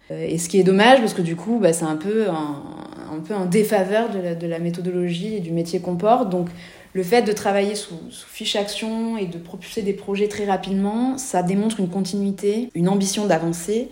[0.10, 3.36] Et ce qui est dommage, parce que du coup, bah, c'est un peu un, peu
[3.36, 6.30] en défaveur de la, de la méthodologie et du métier qu'on porte.
[6.30, 6.50] Donc,
[6.94, 11.44] le fait de travailler sous, fiche action et de propulser des projets très rapidement, ça
[11.44, 13.90] démontre une continuité, une ambition d'avancer.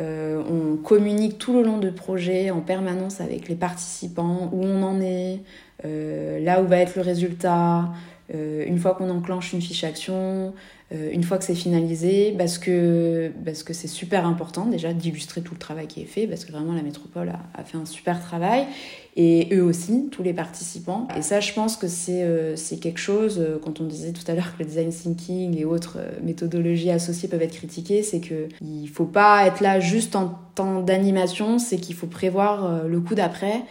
[0.00, 4.82] Euh, on communique tout le long du projet en permanence avec les participants, où on
[4.82, 5.40] en est,
[5.84, 7.90] euh, là où va être le résultat,
[8.34, 10.54] euh, une fois qu'on enclenche une fiche action,
[10.92, 13.30] une fois que c'est finalisé, parce que
[13.70, 16.82] c'est super important déjà d'illustrer tout le travail qui est fait, parce que vraiment la
[16.82, 18.66] métropole a, fait un super travail,
[19.16, 21.08] et eux aussi, tous les participants.
[21.16, 24.34] Et ça, je pense que c'est euh, quelque chose, euh, quand on disait tout à
[24.34, 28.88] l'heure que le design thinking et autres méthodologies associées peuvent être critiquées, c'est que il
[28.88, 33.64] faut pas être là juste en temps d'animation, c'est qu'il faut prévoir le coup d'après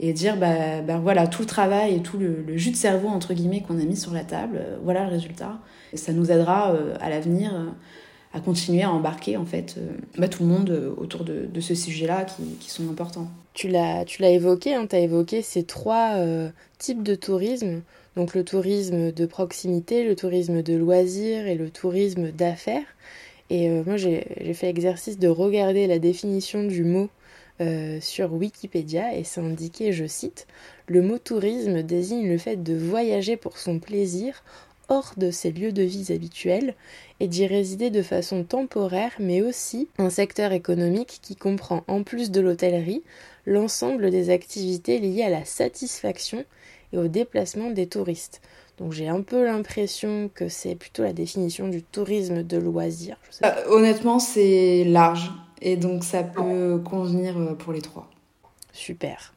[0.00, 3.08] et dire bah, bah, voilà tout le travail et tout le, le jus de cerveau
[3.08, 5.58] entre guillemets qu'on a mis sur la table euh, voilà le résultat
[5.92, 7.66] et ça nous aidera euh, à l'avenir euh,
[8.34, 9.76] à continuer à embarquer en fait
[10.18, 12.26] bah, tout le monde autour de, ce sujet là
[12.60, 13.28] qui, sont importants.
[13.54, 16.16] Tu l'as tu l'as évoqué hein, tu as évoqué ces trois
[16.78, 17.82] types de tourisme.
[18.16, 22.86] Donc le tourisme de proximité le tourisme de loisirs et le tourisme d'affaires.
[23.50, 24.24] Et moi j'ai
[24.54, 27.08] fait l'exercice de regarder la définition du mot
[27.60, 30.48] euh, sur Wikipédia et c'est indiqué, je cite,
[30.88, 34.42] Le mot tourisme désigne le fait de voyager pour son plaisir
[34.88, 36.74] hors de ses lieux de vie habituels
[37.20, 42.30] et d'y résider de façon temporaire, mais aussi un secteur économique qui comprend, en plus
[42.30, 43.02] de l'hôtellerie,
[43.46, 46.44] l'ensemble des activités liées à la satisfaction
[46.92, 48.40] et au déplacement des touristes.
[48.78, 53.16] Donc j'ai un peu l'impression que c'est plutôt la définition du tourisme de loisir.
[53.44, 55.30] Euh, honnêtement, c'est large.
[55.62, 58.10] Et donc ça peut convenir euh, pour les trois.
[58.72, 59.34] Super.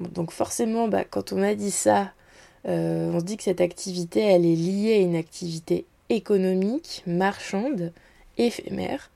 [0.00, 2.12] Donc forcément, bah, quand on a dit ça,
[2.66, 7.92] euh, on se dit que cette activité, elle est liée à une activité économique, marchande,
[8.38, 9.10] éphémère.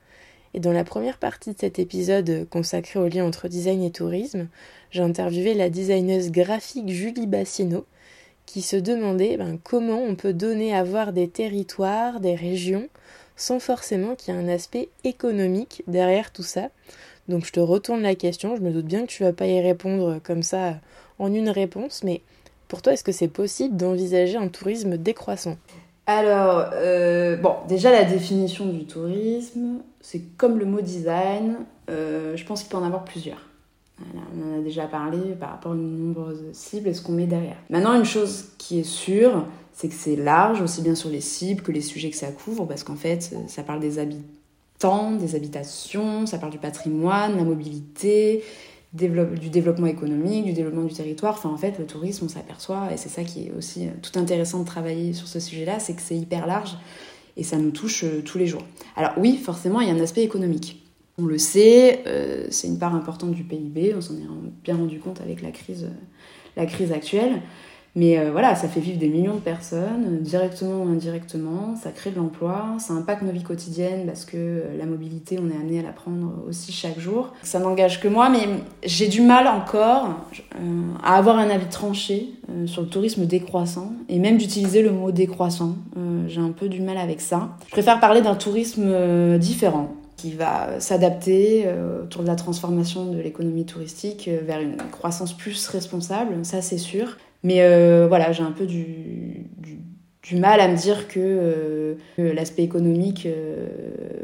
[0.53, 4.47] Et dans la première partie de cet épisode consacré au lien entre design et tourisme,
[4.91, 7.85] j'ai interviewé la designeuse graphique Julie Bassino,
[8.45, 12.89] qui se demandait ben, comment on peut donner à voir des territoires, des régions,
[13.35, 16.69] sans forcément qu'il y ait un aspect économique derrière tout ça.
[17.27, 19.61] Donc je te retourne la question, je me doute bien que tu vas pas y
[19.61, 20.79] répondre comme ça
[21.19, 22.21] en une réponse, mais
[22.69, 25.57] pour toi, est-ce que c'est possible d'envisager un tourisme décroissant?
[26.05, 31.57] Alors, euh, bon, déjà la définition du tourisme, c'est comme le mot design,
[31.89, 33.47] euh, je pense qu'il peut en avoir plusieurs.
[33.99, 37.57] on en a déjà parlé par rapport aux nombreuses cibles et ce qu'on met derrière.
[37.69, 41.61] Maintenant, une chose qui est sûre, c'est que c'est large, aussi bien sur les cibles
[41.61, 46.27] que les sujets que ça couvre, parce qu'en fait, ça parle des habitants, des habitations,
[46.27, 48.43] ça parle du patrimoine, la mobilité,
[48.93, 51.35] du développement économique, du développement du territoire.
[51.37, 54.17] Enfin, en fait, le tourisme, on s'aperçoit, et c'est ça qui est aussi euh, tout
[54.17, 56.75] intéressant de travailler sur ce sujet-là, c'est que c'est hyper large
[57.37, 58.63] et ça nous touche euh, tous les jours.
[58.95, 60.83] Alors oui, forcément, il y a un aspect économique.
[61.19, 64.27] On le sait, euh, c'est une part importante du PIB, on s'en est
[64.63, 65.89] bien rendu compte avec la crise,
[66.55, 67.41] la crise actuelle.
[67.95, 72.11] Mais euh, voilà, ça fait vivre des millions de personnes, directement ou indirectement, ça crée
[72.11, 75.79] de l'emploi, ça impacte nos vies quotidiennes parce que euh, la mobilité, on est amené
[75.79, 77.33] à la prendre aussi chaque jour.
[77.41, 78.47] Ça n'engage que moi, mais
[78.83, 80.09] j'ai du mal encore
[80.55, 82.29] euh, à avoir un avis tranché
[82.65, 85.75] sur le tourisme décroissant et même d'utiliser le mot décroissant.
[86.27, 87.49] j'ai un peu du mal avec ça.
[87.67, 91.67] Je préfère parler d'un tourisme différent qui va s'adapter
[92.03, 97.17] autour de la transformation de l'économie touristique vers une croissance plus responsable, ça c'est sûr.
[97.43, 99.45] Mais euh, voilà, j'ai un peu du,
[100.21, 103.67] du, mal à me dire que, euh, l'aspect économique euh,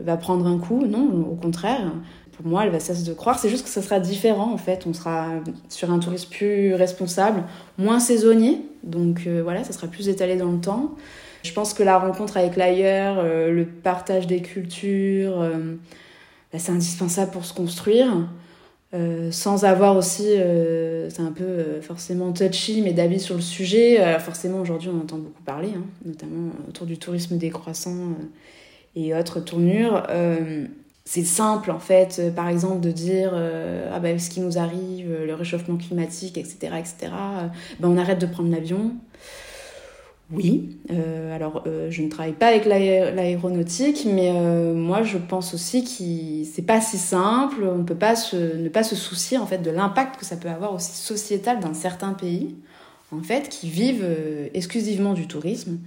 [0.03, 0.86] va prendre un coup.
[0.86, 1.93] Non, au contraire.
[2.34, 3.39] Pour moi, elle va cesser de croire.
[3.39, 4.86] C'est juste que ça sera différent, en fait.
[4.86, 5.30] On sera
[5.70, 7.43] sur un tourisme plus responsable,
[7.78, 8.61] moins saisonnier.
[8.84, 10.91] Donc voilà, ça sera plus étalé dans le temps.
[11.43, 15.39] Je pense que la rencontre avec l'ailleurs, le partage des cultures,
[16.51, 18.09] bah, c'est indispensable pour se construire.
[18.96, 23.41] Euh, sans avoir aussi, euh, c'est un peu euh, forcément touchy, mais d'avis sur le
[23.41, 24.20] sujet.
[24.20, 28.16] forcément, aujourd'hui, on entend beaucoup parler, hein, notamment autour du tourisme décroissant
[28.96, 30.08] et autres tournures.
[31.04, 33.34] c'est simple, en fait, par exemple, de dire
[33.93, 37.12] Ah ben, ce qui nous arrive, le réchauffement climatique, etc., etc.,
[37.80, 38.91] ben, on arrête de prendre l'avion.
[40.32, 45.54] Oui, euh, alors euh, je ne travaille pas avec l'aéronautique, mais euh, moi je pense
[45.54, 49.38] aussi que c'est pas si simple, on ne peut pas se, ne pas se soucier
[49.38, 52.56] en fait de l'impact que ça peut avoir aussi sociétal dans certains pays,
[53.12, 54.06] en fait, qui vivent
[54.56, 55.78] exclusivement du tourisme.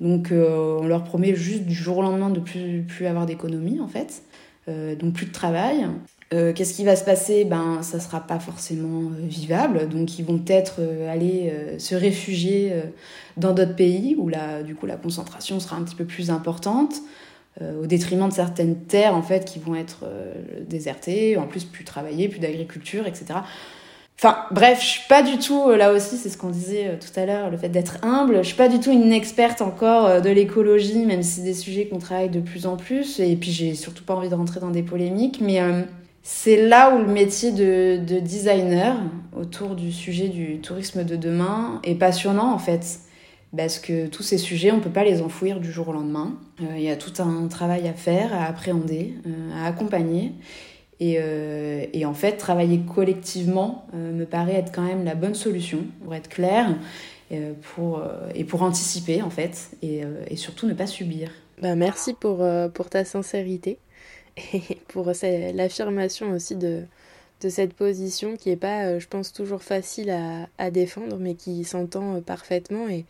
[0.00, 3.88] Donc on leur promet juste du jour au lendemain de plus, plus avoir d'économie en
[3.88, 4.22] fait,
[4.66, 5.86] donc plus de travail.
[6.34, 7.44] Euh, qu'est-ce qui va se passer?
[7.44, 12.72] Ben, ça sera pas forcément euh, vivable, donc ils vont peut-être euh, aller se réfugier
[13.36, 16.96] dans d'autres pays où là, du coup, la concentration sera un petit peu plus importante,
[17.60, 20.04] au détriment de certaines terres en fait qui vont être
[20.68, 23.40] désertées, en plus plus travaillées, plus d'agriculture, etc.
[24.16, 27.26] Enfin, bref, je suis pas du tout, là aussi, c'est ce qu'on disait tout à
[27.26, 28.38] l'heure, le fait d'être humble.
[28.38, 31.86] Je suis pas du tout une experte encore de l'écologie, même si c'est des sujets
[31.86, 33.18] qu'on travaille de plus en plus.
[33.18, 35.40] Et puis, j'ai surtout pas envie de rentrer dans des polémiques.
[35.40, 35.60] Mais
[36.30, 38.98] c'est là où le métier de, de, designer
[39.34, 43.00] autour du sujet du tourisme de demain est passionnant, en fait
[43.56, 46.34] parce que tous ces sujets, on ne peut pas les enfouir du jour au lendemain.
[46.60, 50.32] Euh, il y a tout un travail à faire, à appréhender, euh, à accompagner.
[51.00, 55.86] Et, euh, et, en fait, travailler collectivement me paraît être quand même la bonne solution,
[56.04, 56.76] pour être clair,
[57.74, 58.02] pour,
[58.34, 61.30] et pour anticiper, en fait, et, et surtout ne pas subir.
[61.62, 63.78] Bah, merci pour, pour ta sincérité
[64.52, 65.12] et pour
[65.54, 66.84] l'affirmation aussi de,
[67.40, 71.34] de cette position qui n'est pas, euh, je pense, toujours facile à, à défendre, mais
[71.34, 72.88] qui s'entend euh, parfaitement.
[72.88, 73.04] Et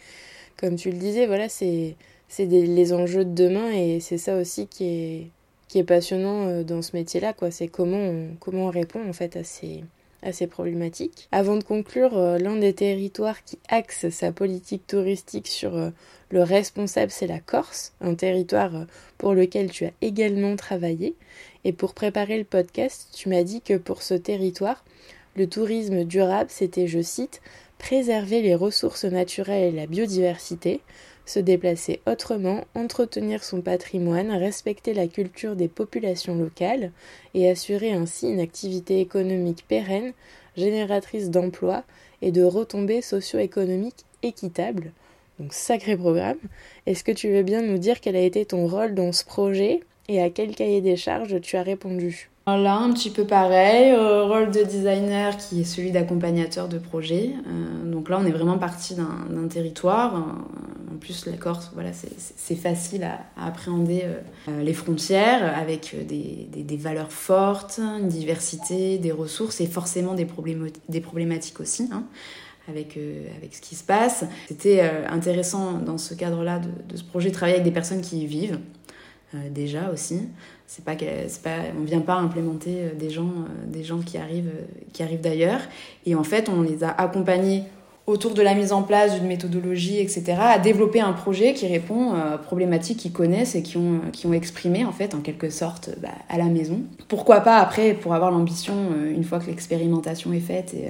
[0.56, 1.96] comme tu le disais, voilà, c'est
[2.38, 5.30] les enjeux de demain et c'est ça aussi qui est,
[5.68, 7.50] qui est passionnant euh, dans ce métier-là, quoi.
[7.50, 9.84] C'est comment on, comment on répond en fait à ces,
[10.22, 11.28] à ces problématiques.
[11.32, 15.92] Avant de conclure, l'un des territoires qui axe sa politique touristique sur
[16.30, 18.72] le responsable, c'est la Corse, un territoire
[19.16, 21.14] pour lequel tu as également travaillé.
[21.64, 24.84] Et pour préparer le podcast, tu m'as dit que pour ce territoire,
[25.36, 27.40] le tourisme durable, c'était, je cite,
[27.78, 30.80] préserver les ressources naturelles et la biodiversité,
[31.28, 36.92] se déplacer autrement, entretenir son patrimoine, respecter la culture des populations locales
[37.34, 40.12] et assurer ainsi une activité économique pérenne,
[40.56, 41.84] génératrice d'emplois
[42.22, 44.92] et de retombées socio-économiques équitables.
[45.38, 46.38] Donc sacré programme.
[46.86, 49.80] Est-ce que tu veux bien nous dire quel a été ton rôle dans ce projet
[50.08, 52.30] et à quel cahier des charges tu as répondu?
[52.56, 57.34] Là, un petit peu pareil, euh, rôle de designer qui est celui d'accompagnateur de projet.
[57.46, 60.14] Euh, donc là, on est vraiment parti d'un territoire.
[60.14, 64.04] En plus, la Corse, voilà, c'est facile à, appréhender
[64.48, 71.60] euh, les frontières avec des, valeurs fortes, une diversité, des ressources et forcément des, problématiques
[71.60, 71.88] aussi.
[71.92, 72.04] Hein
[72.68, 72.98] avec,
[73.38, 74.26] avec ce qui se passe.
[74.46, 78.20] C'était intéressant dans ce cadre-là de, de, ce projet de travailler avec des personnes qui
[78.20, 78.58] y vivent,
[79.34, 80.22] euh, déjà aussi.
[80.70, 84.52] C'est pas, pas, on vient pas implémenter euh, des gens, euh, des gens qui arrivent,
[84.92, 85.60] qui arrivent d'ailleurs.
[86.04, 87.62] Et en fait, on les a accompagnés
[88.06, 92.12] autour de la mise en place d'une méthodologie, etc., à développer un projet qui répond
[92.12, 95.90] aux problématiques qu'ils connaissent et qui ont, qui ont exprimé, en fait, en quelque sorte,
[96.00, 96.80] bah, à la maison.
[97.08, 98.74] Pourquoi pas, après, pour avoir l'ambition,
[99.14, 100.88] une fois que l'expérimentation est faite et,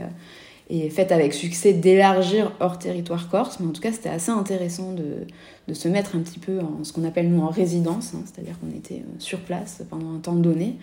[0.70, 3.58] et faite avec succès, d'élargir hors territoire corse.
[3.60, 5.26] Mais en tout cas, c'était assez intéressant de,
[5.68, 8.58] de se mettre un petit peu en ce qu'on appelle nous en résidence, hein, c'est-à-dire
[8.58, 10.76] qu'on était euh, sur place pendant un temps donné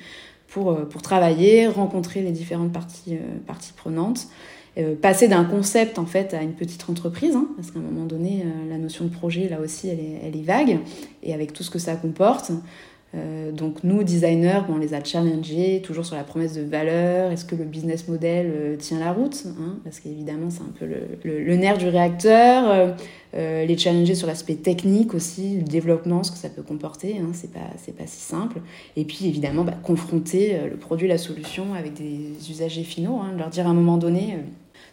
[0.48, 4.28] pour, euh, pour travailler, rencontrer les différentes parties, euh, parties prenantes,
[5.02, 8.44] passer d'un concept en fait à une petite entreprise, hein, parce qu'à un moment donné,
[8.70, 10.80] la notion de projet là aussi elle est, elle est vague,
[11.24, 12.52] et avec tout ce que ça comporte.
[13.16, 17.32] Euh, donc nous, designers, on les a challengés, toujours sur la promesse de valeur.
[17.32, 19.78] Est-ce que le business model euh, tient la route hein?
[19.84, 20.86] Parce qu'évidemment, c'est un peu
[21.24, 22.96] le, nerf du réacteur.
[23.36, 27.18] Euh, les challenger sur l'aspect technique aussi, le développement, ce que ça peut comporter.
[27.20, 28.62] Hein, c'est pas, pas si simple.
[28.96, 33.20] Et puis évidemment, bah, confronter le produit, la solution avec des usagers finaux.
[33.22, 34.38] Hein, leur dire à un moment donné,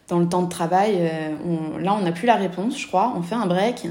[0.09, 1.11] dans le temps de travail,
[1.47, 3.15] on, là, on n'a plus la réponse, je crois.
[3.17, 3.87] On fait un break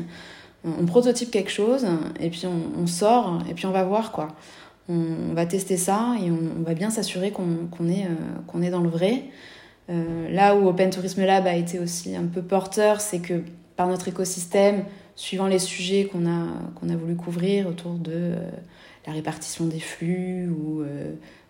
[0.64, 1.86] on prototype quelque chose
[2.20, 4.30] et puis on, sort et puis on va voir quoi.
[4.90, 8.90] On, va tester ça et on, va bien s'assurer qu'on est, euh, est dans le
[8.90, 9.24] vrai.
[9.90, 13.42] Euh, là où Open Tourism Lab a été aussi un peu porteur, c'est que
[13.76, 14.84] par notre écosystème,
[15.16, 18.50] suivant les sujets qu'on a, a voulu couvrir autour de euh,
[19.08, 20.84] la répartition des flux ou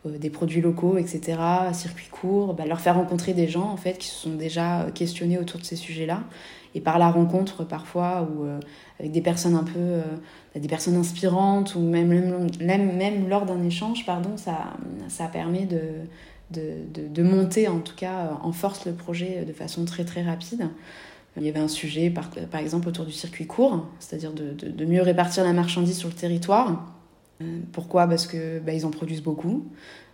[0.06, 1.38] des produits locaux, etc.,
[1.74, 5.38] circuit court, bah, leur faire rencontrer des gens en fait qui se sont déjà questionnés
[5.38, 6.24] autour de ces sujets-là
[6.74, 8.60] et par la rencontre parfois ou euh,
[9.00, 10.02] avec des personnes un peu euh,
[10.56, 12.10] des personnes inspirantes ou même
[12.60, 14.74] même, même, lors d'un échange pardon ça
[15.08, 15.82] ça permet de,
[16.52, 20.24] de, de, de, monter en tout cas en force le projet de façon très très
[20.24, 20.70] rapide
[21.38, 24.86] il y avait un sujet par, par exemple autour du circuit court c'est-à-dire de, de,
[24.86, 27.01] mieux répartir la marchandise sur le territoire euh,
[27.72, 28.08] pourquoi?
[28.08, 29.66] Parce que bah, ils en produisent beaucoup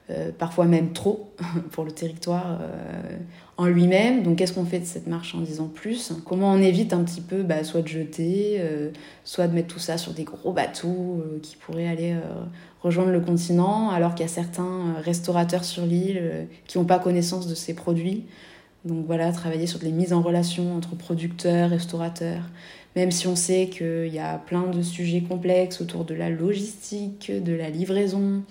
[0.10, 1.34] euh, parfois même trop
[1.72, 3.18] pour le territoire euh,
[3.58, 4.24] en lui-même.
[4.24, 6.14] Donc qu'est-ce qu'on fait de cette marchandise en plus?
[6.26, 8.92] Comment on évite un petit peu bah, soit de jeter, euh,
[9.26, 12.16] soit de mettre tout ça sur des gros bateaux qui pourraient aller
[12.82, 17.48] rejoindre le continent, alors qu'il y a certains restaurateurs sur l'île qui n'ont pas connaissance
[17.48, 18.24] de ces produits?
[18.86, 22.44] Donc voilà, travailler sur des mises en relation entre producteurs, restaurateurs,
[22.98, 27.32] même si on sait qu'il y a plein de sujets complexes autour de la logistique,
[27.32, 28.42] de la livraison,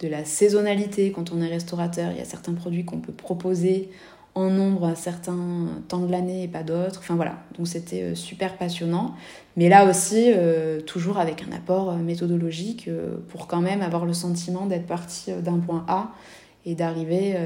[0.00, 2.10] de la saisonnalité quand on est restaurateur.
[2.10, 3.90] Il y a certains produits qu'on peut proposer
[4.34, 7.00] en nombre à certains temps de l'année et pas d'autres.
[7.00, 9.14] Enfin voilà, donc c'était euh, super passionnant.
[9.58, 12.88] Mais là aussi, euh, toujours avec un apport euh, méthodologique
[13.28, 16.12] pour quand même avoir le sentiment d'être parti d'un point A
[16.64, 17.36] et d'arriver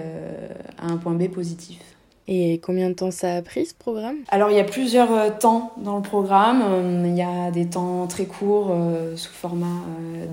[0.79, 1.96] à un point B positif.
[2.29, 4.17] Et combien de temps ça a pris ce programme?
[4.29, 6.63] Alors il y a plusieurs euh, temps dans le programme.
[6.63, 9.67] Euh, il y a des temps très courts euh, sous format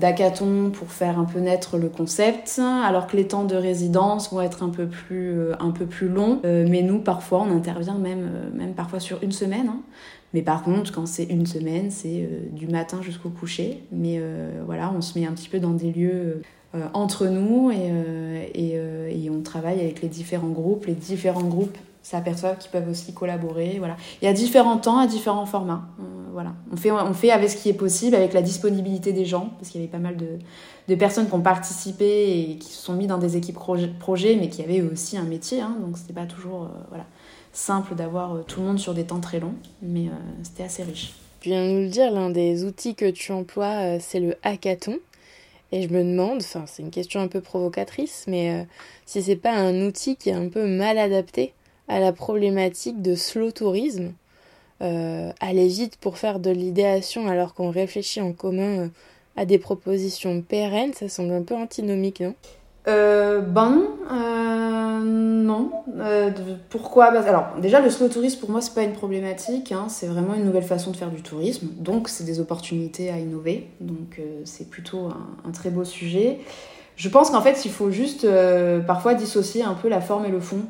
[0.00, 4.40] d'hackathon pour faire un peu naître le concept, alors que les temps de résidence vont
[4.40, 6.40] être un peu plus, un peu plus longs.
[6.42, 9.68] mais nous parfois on intervient même, même parfois sur une semaine.
[9.68, 9.80] Hein.
[10.32, 13.84] Mais par contre, quand c'est une semaine, c'est du matin jusqu'au coucher.
[13.92, 14.20] Mais
[14.66, 16.42] voilà, on se met un petit peu dans des lieux
[16.92, 20.86] entre nous et, et, et, on travaille avec les différents groupes.
[20.86, 23.76] Les différents groupes s'aperçoivent qu'ils peuvent aussi collaborer.
[23.78, 23.96] Voilà.
[24.22, 25.88] Il y a différents temps à différents formats.
[25.98, 26.02] Euh,
[26.32, 26.52] voilà.
[26.70, 29.70] on, fait, on fait avec ce qui est possible, avec la disponibilité des gens, parce
[29.70, 30.38] qu'il y avait pas mal de,
[30.88, 33.58] de, personnes qui ont participé et qui se sont mis dans des équipes
[33.98, 35.62] projets, mais qui avaient aussi un métier.
[35.62, 37.06] Hein, donc c'était pas toujours euh, voilà,
[37.52, 40.08] simple d'avoir euh, tout le monde sur des temps très longs, mais
[40.42, 41.14] c'était assez riche.
[41.40, 44.96] Tu viens de nous le dire, l'un des outils que tu emploies, c'est le hackathon.
[45.74, 48.64] Et je me demande, enfin c'est une question un peu provocatrice, mais
[49.06, 51.52] si c'est pas un outil qui est un peu mal adapté
[51.88, 54.12] à la problématique de slow tourisme.
[54.82, 58.88] Euh, aller vite pour faire de l'idéation alors qu'on réfléchit en commun euh,
[59.36, 62.34] à des propositions pérennes, ça semble un peu antinomique, non?
[62.88, 63.82] Euh, Ben,
[64.12, 65.70] euh, non.
[66.70, 67.06] pourquoi?
[67.06, 69.86] Alors, déjà, le slow tourisme, pour moi, c'est pas une problématique, hein.
[69.88, 73.68] c'est vraiment une nouvelle façon de faire du tourisme, donc c'est des opportunités à innover,
[73.80, 75.08] donc c'est plutôt
[75.44, 76.40] un, très beau sujet.
[76.96, 78.26] Je pense qu'en fait, il faut juste
[78.86, 80.62] parfois dissocier un peu la forme et le fond.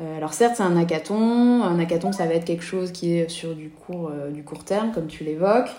[0.00, 1.62] Euh, alors certes, c'est un hackathon.
[1.62, 4.64] Un hackathon, ça va être quelque chose qui est sur du court, euh, du court
[4.64, 5.70] terme, comme tu l'évoques.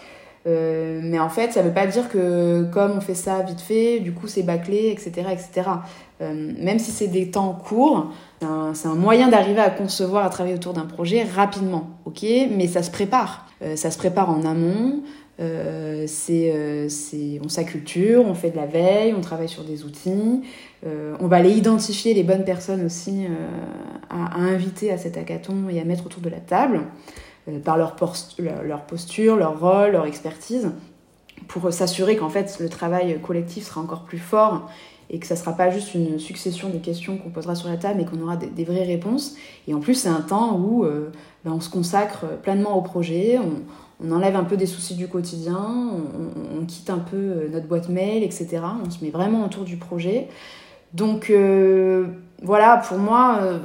[0.47, 3.61] Euh, mais en fait, ça ne veut pas dire que comme on fait ça vite
[3.61, 5.27] fait, du coup c'est bâclé, etc.
[5.31, 5.69] etc.
[6.21, 8.11] même si c'est des temps courts,
[8.73, 12.25] c'est un, moyen d'arriver à concevoir, à travailler autour d'un projet rapidement, ok?
[12.55, 13.47] Mais ça se prépare.
[13.75, 15.01] ça se prépare en amont.
[16.07, 20.41] c'est, on s'acculture, on fait de la veille, on travaille sur des outils.
[20.85, 23.29] Euh, on va aller identifier les bonnes personnes aussi euh,
[24.09, 26.81] à, inviter à cet hackathon et à mettre autour de la table euh,
[27.63, 27.95] par leur,
[28.63, 30.71] leur, posture, leur rôle, leur expertise,
[31.47, 34.69] pour s'assurer qu'en fait le travail collectif sera encore plus fort
[35.09, 37.77] et que ça ne sera pas juste une succession de questions qu'on posera sur la
[37.77, 39.35] table, mais qu'on aura des, vraies réponses.
[39.67, 40.85] Et en plus, c'est un temps où
[41.43, 45.59] ben, on se consacre pleinement au projet, on, enlève un peu des soucis du quotidien,
[46.55, 48.59] on, quitte un peu notre boîte mail, etc.
[48.85, 50.27] On se met vraiment autour du projet.
[50.93, 52.07] Donc euh,
[52.41, 53.59] voilà, pour moi, euh,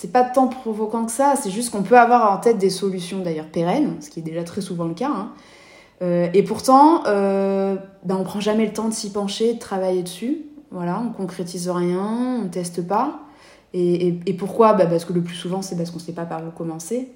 [0.00, 3.18] c'est pas tant provoquant que ça, c'est juste qu'on peut avoir en tête des solutions
[3.18, 5.10] d'ailleurs pérennes, ce qui est déjà très souvent le cas.
[5.10, 5.32] Hein.
[6.00, 10.38] Euh, et pourtant, ben on prend jamais le temps de s'y pencher, de travailler dessus.
[10.70, 13.20] Voilà, on concrétise rien, on teste pas.
[13.74, 14.72] Et, pourquoi?
[14.72, 17.12] Bah Parce que le plus souvent, c'est parce qu'on sait pas par où commencer.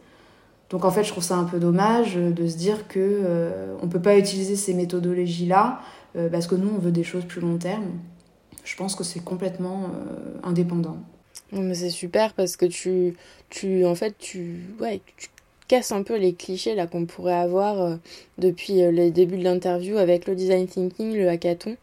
[0.68, 4.02] Donc en fait, je trouve ça un peu dommage de se dire que on peut
[4.02, 5.80] pas utiliser ces méthodologies-là
[6.30, 7.92] parce que nous, on veut des choses plus long terme
[8.64, 10.96] je pense que c'est complètement euh, indépendant.
[11.74, 13.14] C'est super parce que tu,
[13.50, 15.28] tu, en fait, tu, ouais, tu
[15.68, 17.96] casses un peu les clichés là qu'on pourrait avoir euh,
[18.38, 21.76] depuis euh, les débuts de l'interview avec le design thinking, le hackathon.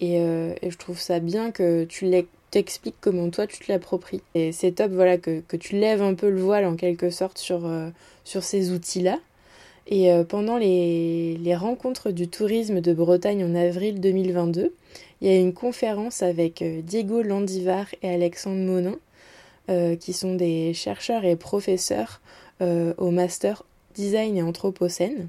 [0.00, 2.10] Et, et je trouve ça bien que tu
[2.50, 4.20] t'expliques comment toi tu te l'appropries.
[4.34, 7.38] Et c'est top voilà que, que, tu lèves un peu le voile en quelque sorte
[7.38, 7.66] sur,
[8.22, 9.18] sur ces outils-là.
[9.86, 14.74] Et pendant les, les rencontres du tourisme de Bretagne en avril 2022,
[15.20, 18.96] il y a une conférence avec euh, Diego Landivar et Alexandre Monin, euh,
[19.68, 22.20] qui sont des chercheurs et professeurs
[22.60, 23.64] euh, au master
[23.94, 25.28] design et anthropocène.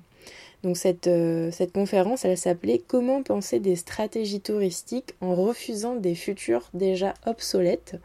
[0.63, 1.09] Donc cette,
[1.51, 7.95] cette conférence, elle s'appelait Comment penser des stratégies touristiques en refusant des futurs déjà obsolètes?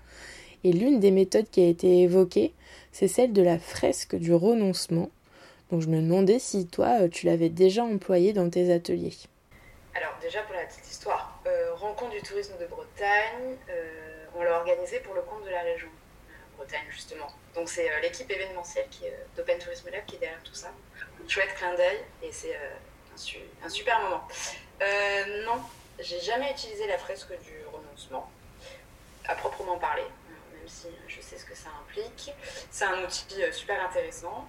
[0.65, 2.53] Et l'une des méthodes qui a été évoquée,
[2.93, 5.11] c'est celle de la fresque du renoncement.
[5.71, 9.15] Donc je me demandais si toi, tu l'avais déjà employée dans tes ateliers.
[9.95, 14.59] Alors déjà pour la petite histoire, euh, rencontre du tourisme de Bretagne, euh, on l'a
[14.59, 16.02] organisé pour le compte de la région euh,
[16.91, 17.29] Justement.
[17.55, 19.05] Donc c'est l'équipe événementielle qui
[19.37, 20.73] d'Open Tourism Lab qui est derrière tout ça.
[21.29, 22.57] Chouette clin d'œil et c'est
[23.65, 24.27] un, super moment.
[25.45, 25.63] non,
[25.99, 28.31] j'ai jamais utilisé la fresque du renoncement
[29.27, 30.07] à proprement parler,
[30.55, 32.33] même si je sais ce que ça implique.
[32.71, 34.49] C'est un outil super intéressant.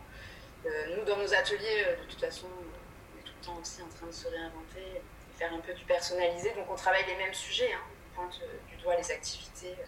[0.95, 4.07] nous dans nos ateliers, de toute façon, on est tout le temps aussi en train
[4.07, 5.01] de se réinventer
[5.37, 6.51] faire un peu du personnalisé.
[6.53, 7.71] Donc on travaille les mêmes sujets.
[7.73, 7.81] Hein.
[8.11, 9.85] On pointe euh, du doigt les activités euh,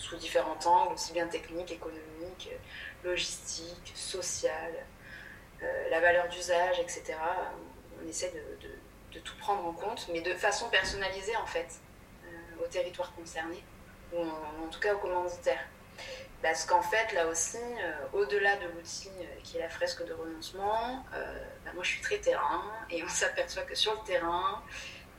[0.00, 4.86] sous différents angles, aussi bien techniques, économiques, euh, logistiques, sociales,
[5.90, 7.14] la valeur d'usage, etc.
[8.02, 8.32] On essaie
[9.12, 11.68] de, tout prendre en compte, mais de façon personnalisée en fait,
[12.62, 13.62] au territoire concerné,
[14.14, 15.66] ou en, tout cas aux commanditaires.
[16.40, 17.58] Parce qu'en fait, là aussi,
[18.14, 19.10] au-delà de l'outil
[19.44, 23.64] qui est la fresque de renoncement, bah, moi je suis très terrain et on s'aperçoit
[23.64, 24.62] que sur le terrain,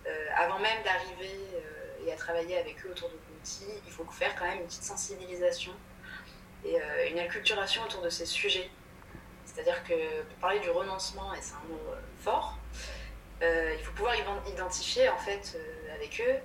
[0.07, 3.15] euh, avant même d'arriver euh, et à travailler avec eux autour de
[3.85, 5.73] il faut faire quand même une petite sensibilisation
[6.63, 6.77] et
[7.09, 8.69] une acculturation autour de ces sujets.
[9.45, 11.79] C'est-à-dire que pour parler du renoncement, et c'est un mot
[12.19, 12.57] fort,
[13.41, 14.15] il faut pouvoir
[14.47, 15.57] identifier en fait
[15.95, 16.35] avec eux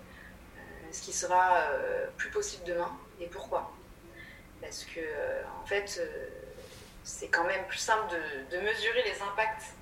[0.91, 1.69] ce qui sera
[2.17, 2.91] plus possible demain
[3.21, 3.71] et pourquoi.
[4.63, 5.01] Parce que
[5.63, 6.01] en fait,
[7.07, 8.15] c'est quand même plus simple
[8.51, 9.75] de, mesurer les impacts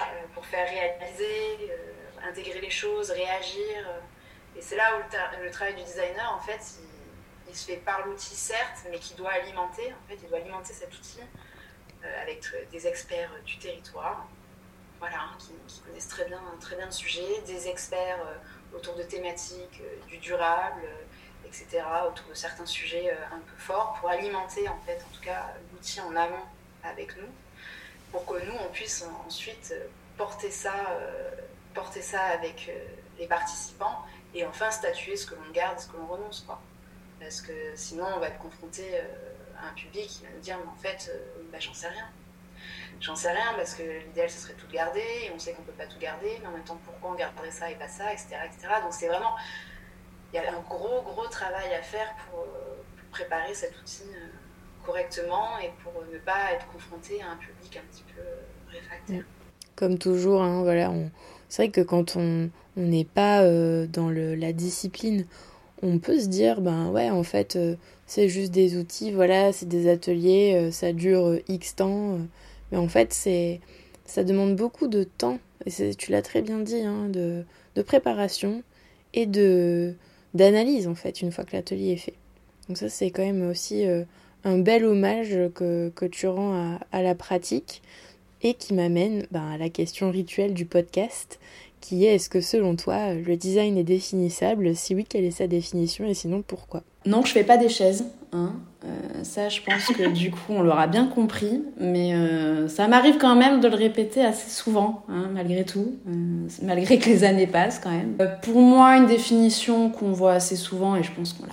[0.00, 0.04] euh,
[0.34, 3.88] pour faire réaliser, euh, intégrer les choses, réagir.
[4.56, 6.60] Et c'est là où le, travail du designer, en fait,
[7.48, 10.72] il, se fait par l'outil, certes, mais qui doit alimenter, en fait, il doit alimenter
[10.72, 11.20] cet outil
[12.04, 14.26] euh, avec des experts du territoire,
[14.98, 18.24] voilà, hein, qui, connaissent très bien, très bien le sujet, des experts
[18.74, 20.82] autour de thématiques du durable,
[21.44, 25.52] etc., autour de certains sujets un peu forts, pour alimenter, en fait, en tout cas,
[25.72, 26.46] l'outil en amont
[26.84, 27.28] avec nous,
[28.12, 29.74] pour que nous, on puisse ensuite
[30.16, 31.30] porter ça, euh,
[31.74, 32.84] porter ça avec euh,
[33.18, 34.04] les participants
[34.34, 36.44] et enfin statuer ce que l'on garde, ce que l'on renonce.
[36.46, 36.60] Quoi.
[37.20, 39.02] Parce que sinon, on va être confronté euh,
[39.60, 41.10] à un public qui va nous dire, mais en fait,
[41.50, 42.06] bah, j'en sais rien.
[43.00, 45.72] J'en sais rien parce que l'idéal ce serait tout garder et on sait qu'on peut
[45.72, 48.38] pas tout garder, mais en même temps pourquoi on garderait ça et pas ça, etc.
[48.80, 49.34] Donc c'est vraiment,
[50.32, 54.04] il y a un gros gros travail à faire pour, pour préparer cet outil
[54.84, 58.22] correctement et pour ne pas être confronté à un public un petit peu
[58.70, 59.24] réfractaire.
[59.76, 60.92] Comme toujours, hein, voilà,
[61.52, 62.48] c'est vrai que quand on
[62.78, 65.26] n'est pas euh, dans la discipline,
[65.82, 67.76] on peut se dire, ben ouais, en fait, euh,
[68.06, 72.20] c'est juste des outils, voilà, c'est des ateliers, euh, ça dure X temps,
[72.70, 73.60] mais en fait, c'est
[74.06, 77.44] ça demande beaucoup de temps, et tu l'as très bien dit, hein, de,
[77.74, 78.62] de préparation
[79.12, 79.92] et de
[80.32, 82.14] d'analyse, en fait, une fois que l'atelier est fait.
[82.68, 83.84] Donc ça, c'est quand même aussi
[84.44, 87.82] un bel hommage que, que tu rends à, la pratique
[88.42, 91.38] et qui m'amène ben, à la question rituelle du podcast
[91.82, 94.74] qui est est-ce que selon toi le design est définissable?
[94.74, 96.06] Si oui, quelle est sa définition?
[96.06, 96.82] Et sinon pourquoi?
[97.04, 98.06] Non, je fais pas des chaises.
[98.32, 98.52] Hein.
[98.84, 98.88] Euh,
[99.24, 101.62] ça, je pense que du coup, on l'aura bien compris.
[101.80, 106.48] Mais euh, ça m'arrive quand même de le répéter assez souvent, hein, malgré tout, euh,
[106.62, 108.16] malgré que les années passent quand même.
[108.42, 111.52] pour moi, une définition qu'on voit assez souvent, et je pense qu'on l'a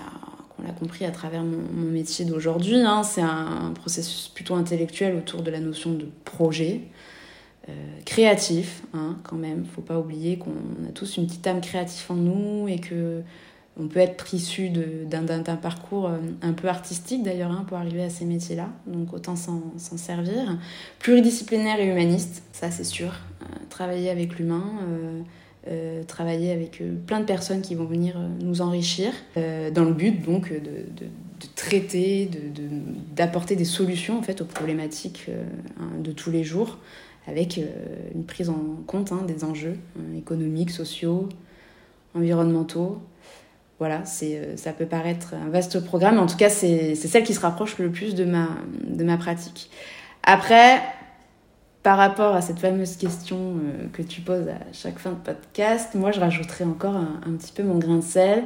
[0.60, 5.42] on l'a compris à travers mon, métier d'aujourd'hui, hein, c'est un, processus plutôt intellectuel autour
[5.42, 6.82] de la notion de projet,
[7.68, 7.72] euh,
[8.06, 9.66] créatif, hein, quand même.
[9.66, 10.52] Faut pas oublier qu'on
[10.88, 13.22] a tous une petite âme créative en nous et que
[13.82, 18.10] on peut être issu d'un parcours euh, un peu artistique d'ailleurs hein, pour arriver à
[18.10, 20.58] ces métiers-là, donc autant s'en servir.
[21.00, 23.14] Pluridisciplinaire et humaniste, ça c'est sûr.
[23.42, 24.66] Euh, travailler avec l'humain.
[26.08, 30.22] Travailler avec euh, plein de personnes qui vont venir euh, nous enrichir, dans le but
[30.22, 32.30] donc de, de, de traiter,
[33.16, 35.30] d'apporter de, des solutions en fait aux problématiques
[36.00, 36.78] de tous les jours,
[37.28, 37.60] avec
[38.16, 39.78] une prise en compte hein, des enjeux
[40.18, 41.30] économiques, sociaux,
[42.16, 43.00] environnementaux.
[43.78, 47.40] Voilà, ça peut paraître un vaste programme, mais en tout cas, c'est, celle qui se
[47.40, 48.50] rapproche le plus de ma,
[48.84, 49.70] de ma pratique.
[50.24, 50.82] Après,
[51.84, 55.96] par rapport à cette fameuse question euh, que tu poses à chaque fin de podcast,
[55.96, 58.44] moi je rajouterais encore un, petit peu mon grain de sel.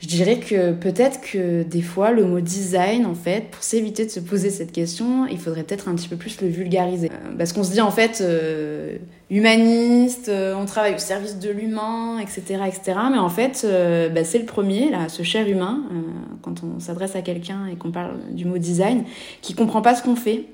[0.00, 4.10] Je dirais que peut-être que des fois le mot design, en fait, pour s'éviter de
[4.10, 7.10] se poser cette question, il faudrait peut-être un petit peu plus le vulgariser.
[7.10, 8.96] Euh, parce qu'on se dit en fait euh,
[9.28, 12.98] humaniste, on travaille au service de l'humain, etc., etc.
[13.12, 13.66] Mais en fait,
[14.14, 15.82] bah, c'est le premier, là, ce cher humain,
[16.40, 19.04] quand on s'adresse à quelqu'un et qu'on parle du mot design,
[19.42, 20.46] qui comprend pas ce qu'on fait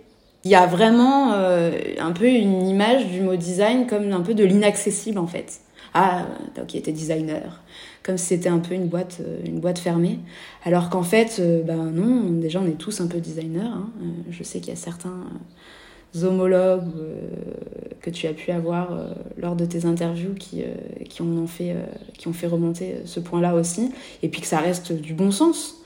[0.47, 4.33] il y a vraiment euh, un peu une image du mot design comme un peu
[4.33, 5.61] de l'inaccessible en fait.
[5.93, 6.25] Ah,
[6.57, 7.65] ok, t'es designer.
[8.05, 10.21] Comme si c'était un peu une boîte, euh, une boîte fermée.
[10.65, 13.63] Alors qu'en fait, euh, ben non, déjà on est tous un peu designers.
[13.63, 13.91] Hein.
[14.31, 15.25] Je sais qu'il y a certains
[16.23, 16.93] homologues
[18.01, 18.97] que tu as pu avoir
[19.37, 20.63] lors de tes interviews qui,
[21.11, 21.75] qui, ont fait,
[22.17, 23.93] qui ont fait remonter ce point-là aussi.
[24.23, 25.83] Et puis que ça reste du bon sens.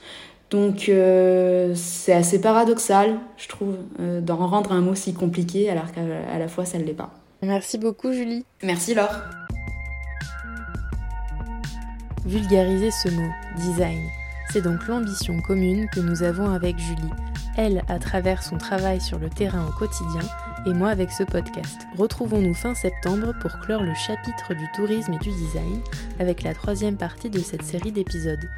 [0.51, 5.91] Donc euh, c'est assez paradoxal, je trouve, euh, d'en rendre un mot si compliqué alors
[5.93, 6.01] qu'à
[6.37, 7.11] la fois ça ne l'est pas.
[7.41, 8.45] Merci beaucoup Julie.
[8.61, 9.15] Merci Laure.
[12.25, 14.01] Vulgariser ce mot, design,
[14.51, 17.09] c'est donc l'ambition commune que nous avons avec Julie,
[17.57, 20.21] elle à travers son travail sur le terrain au quotidien
[20.65, 21.87] et moi avec ce podcast.
[21.97, 25.81] Retrouvons-nous fin septembre pour clore le chapitre du tourisme et du design
[26.19, 28.49] avec la troisième partie de cette série d'épisodes.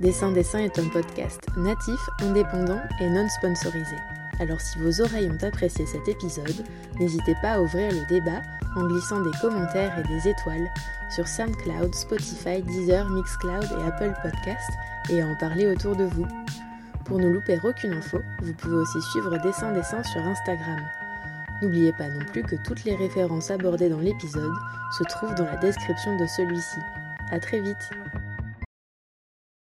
[0.00, 3.96] Dessin Dessin est un podcast natif, indépendant et non sponsorisé.
[4.40, 6.64] Alors si vos oreilles ont apprécié cet épisode,
[6.98, 8.42] n'hésitez pas à ouvrir le débat
[8.76, 10.70] en glissant des commentaires et des étoiles
[11.14, 14.70] sur SoundCloud, Spotify, Deezer, Mixcloud et Apple Podcast
[15.10, 16.26] et à en parler autour de vous.
[17.06, 20.80] Pour ne louper aucune info, vous pouvez aussi suivre Dessin Dessin sur Instagram.
[21.62, 24.52] N'oubliez pas non plus que toutes les références abordées dans l'épisode
[24.98, 26.80] se trouvent dans la description de celui-ci.
[27.30, 27.90] A très vite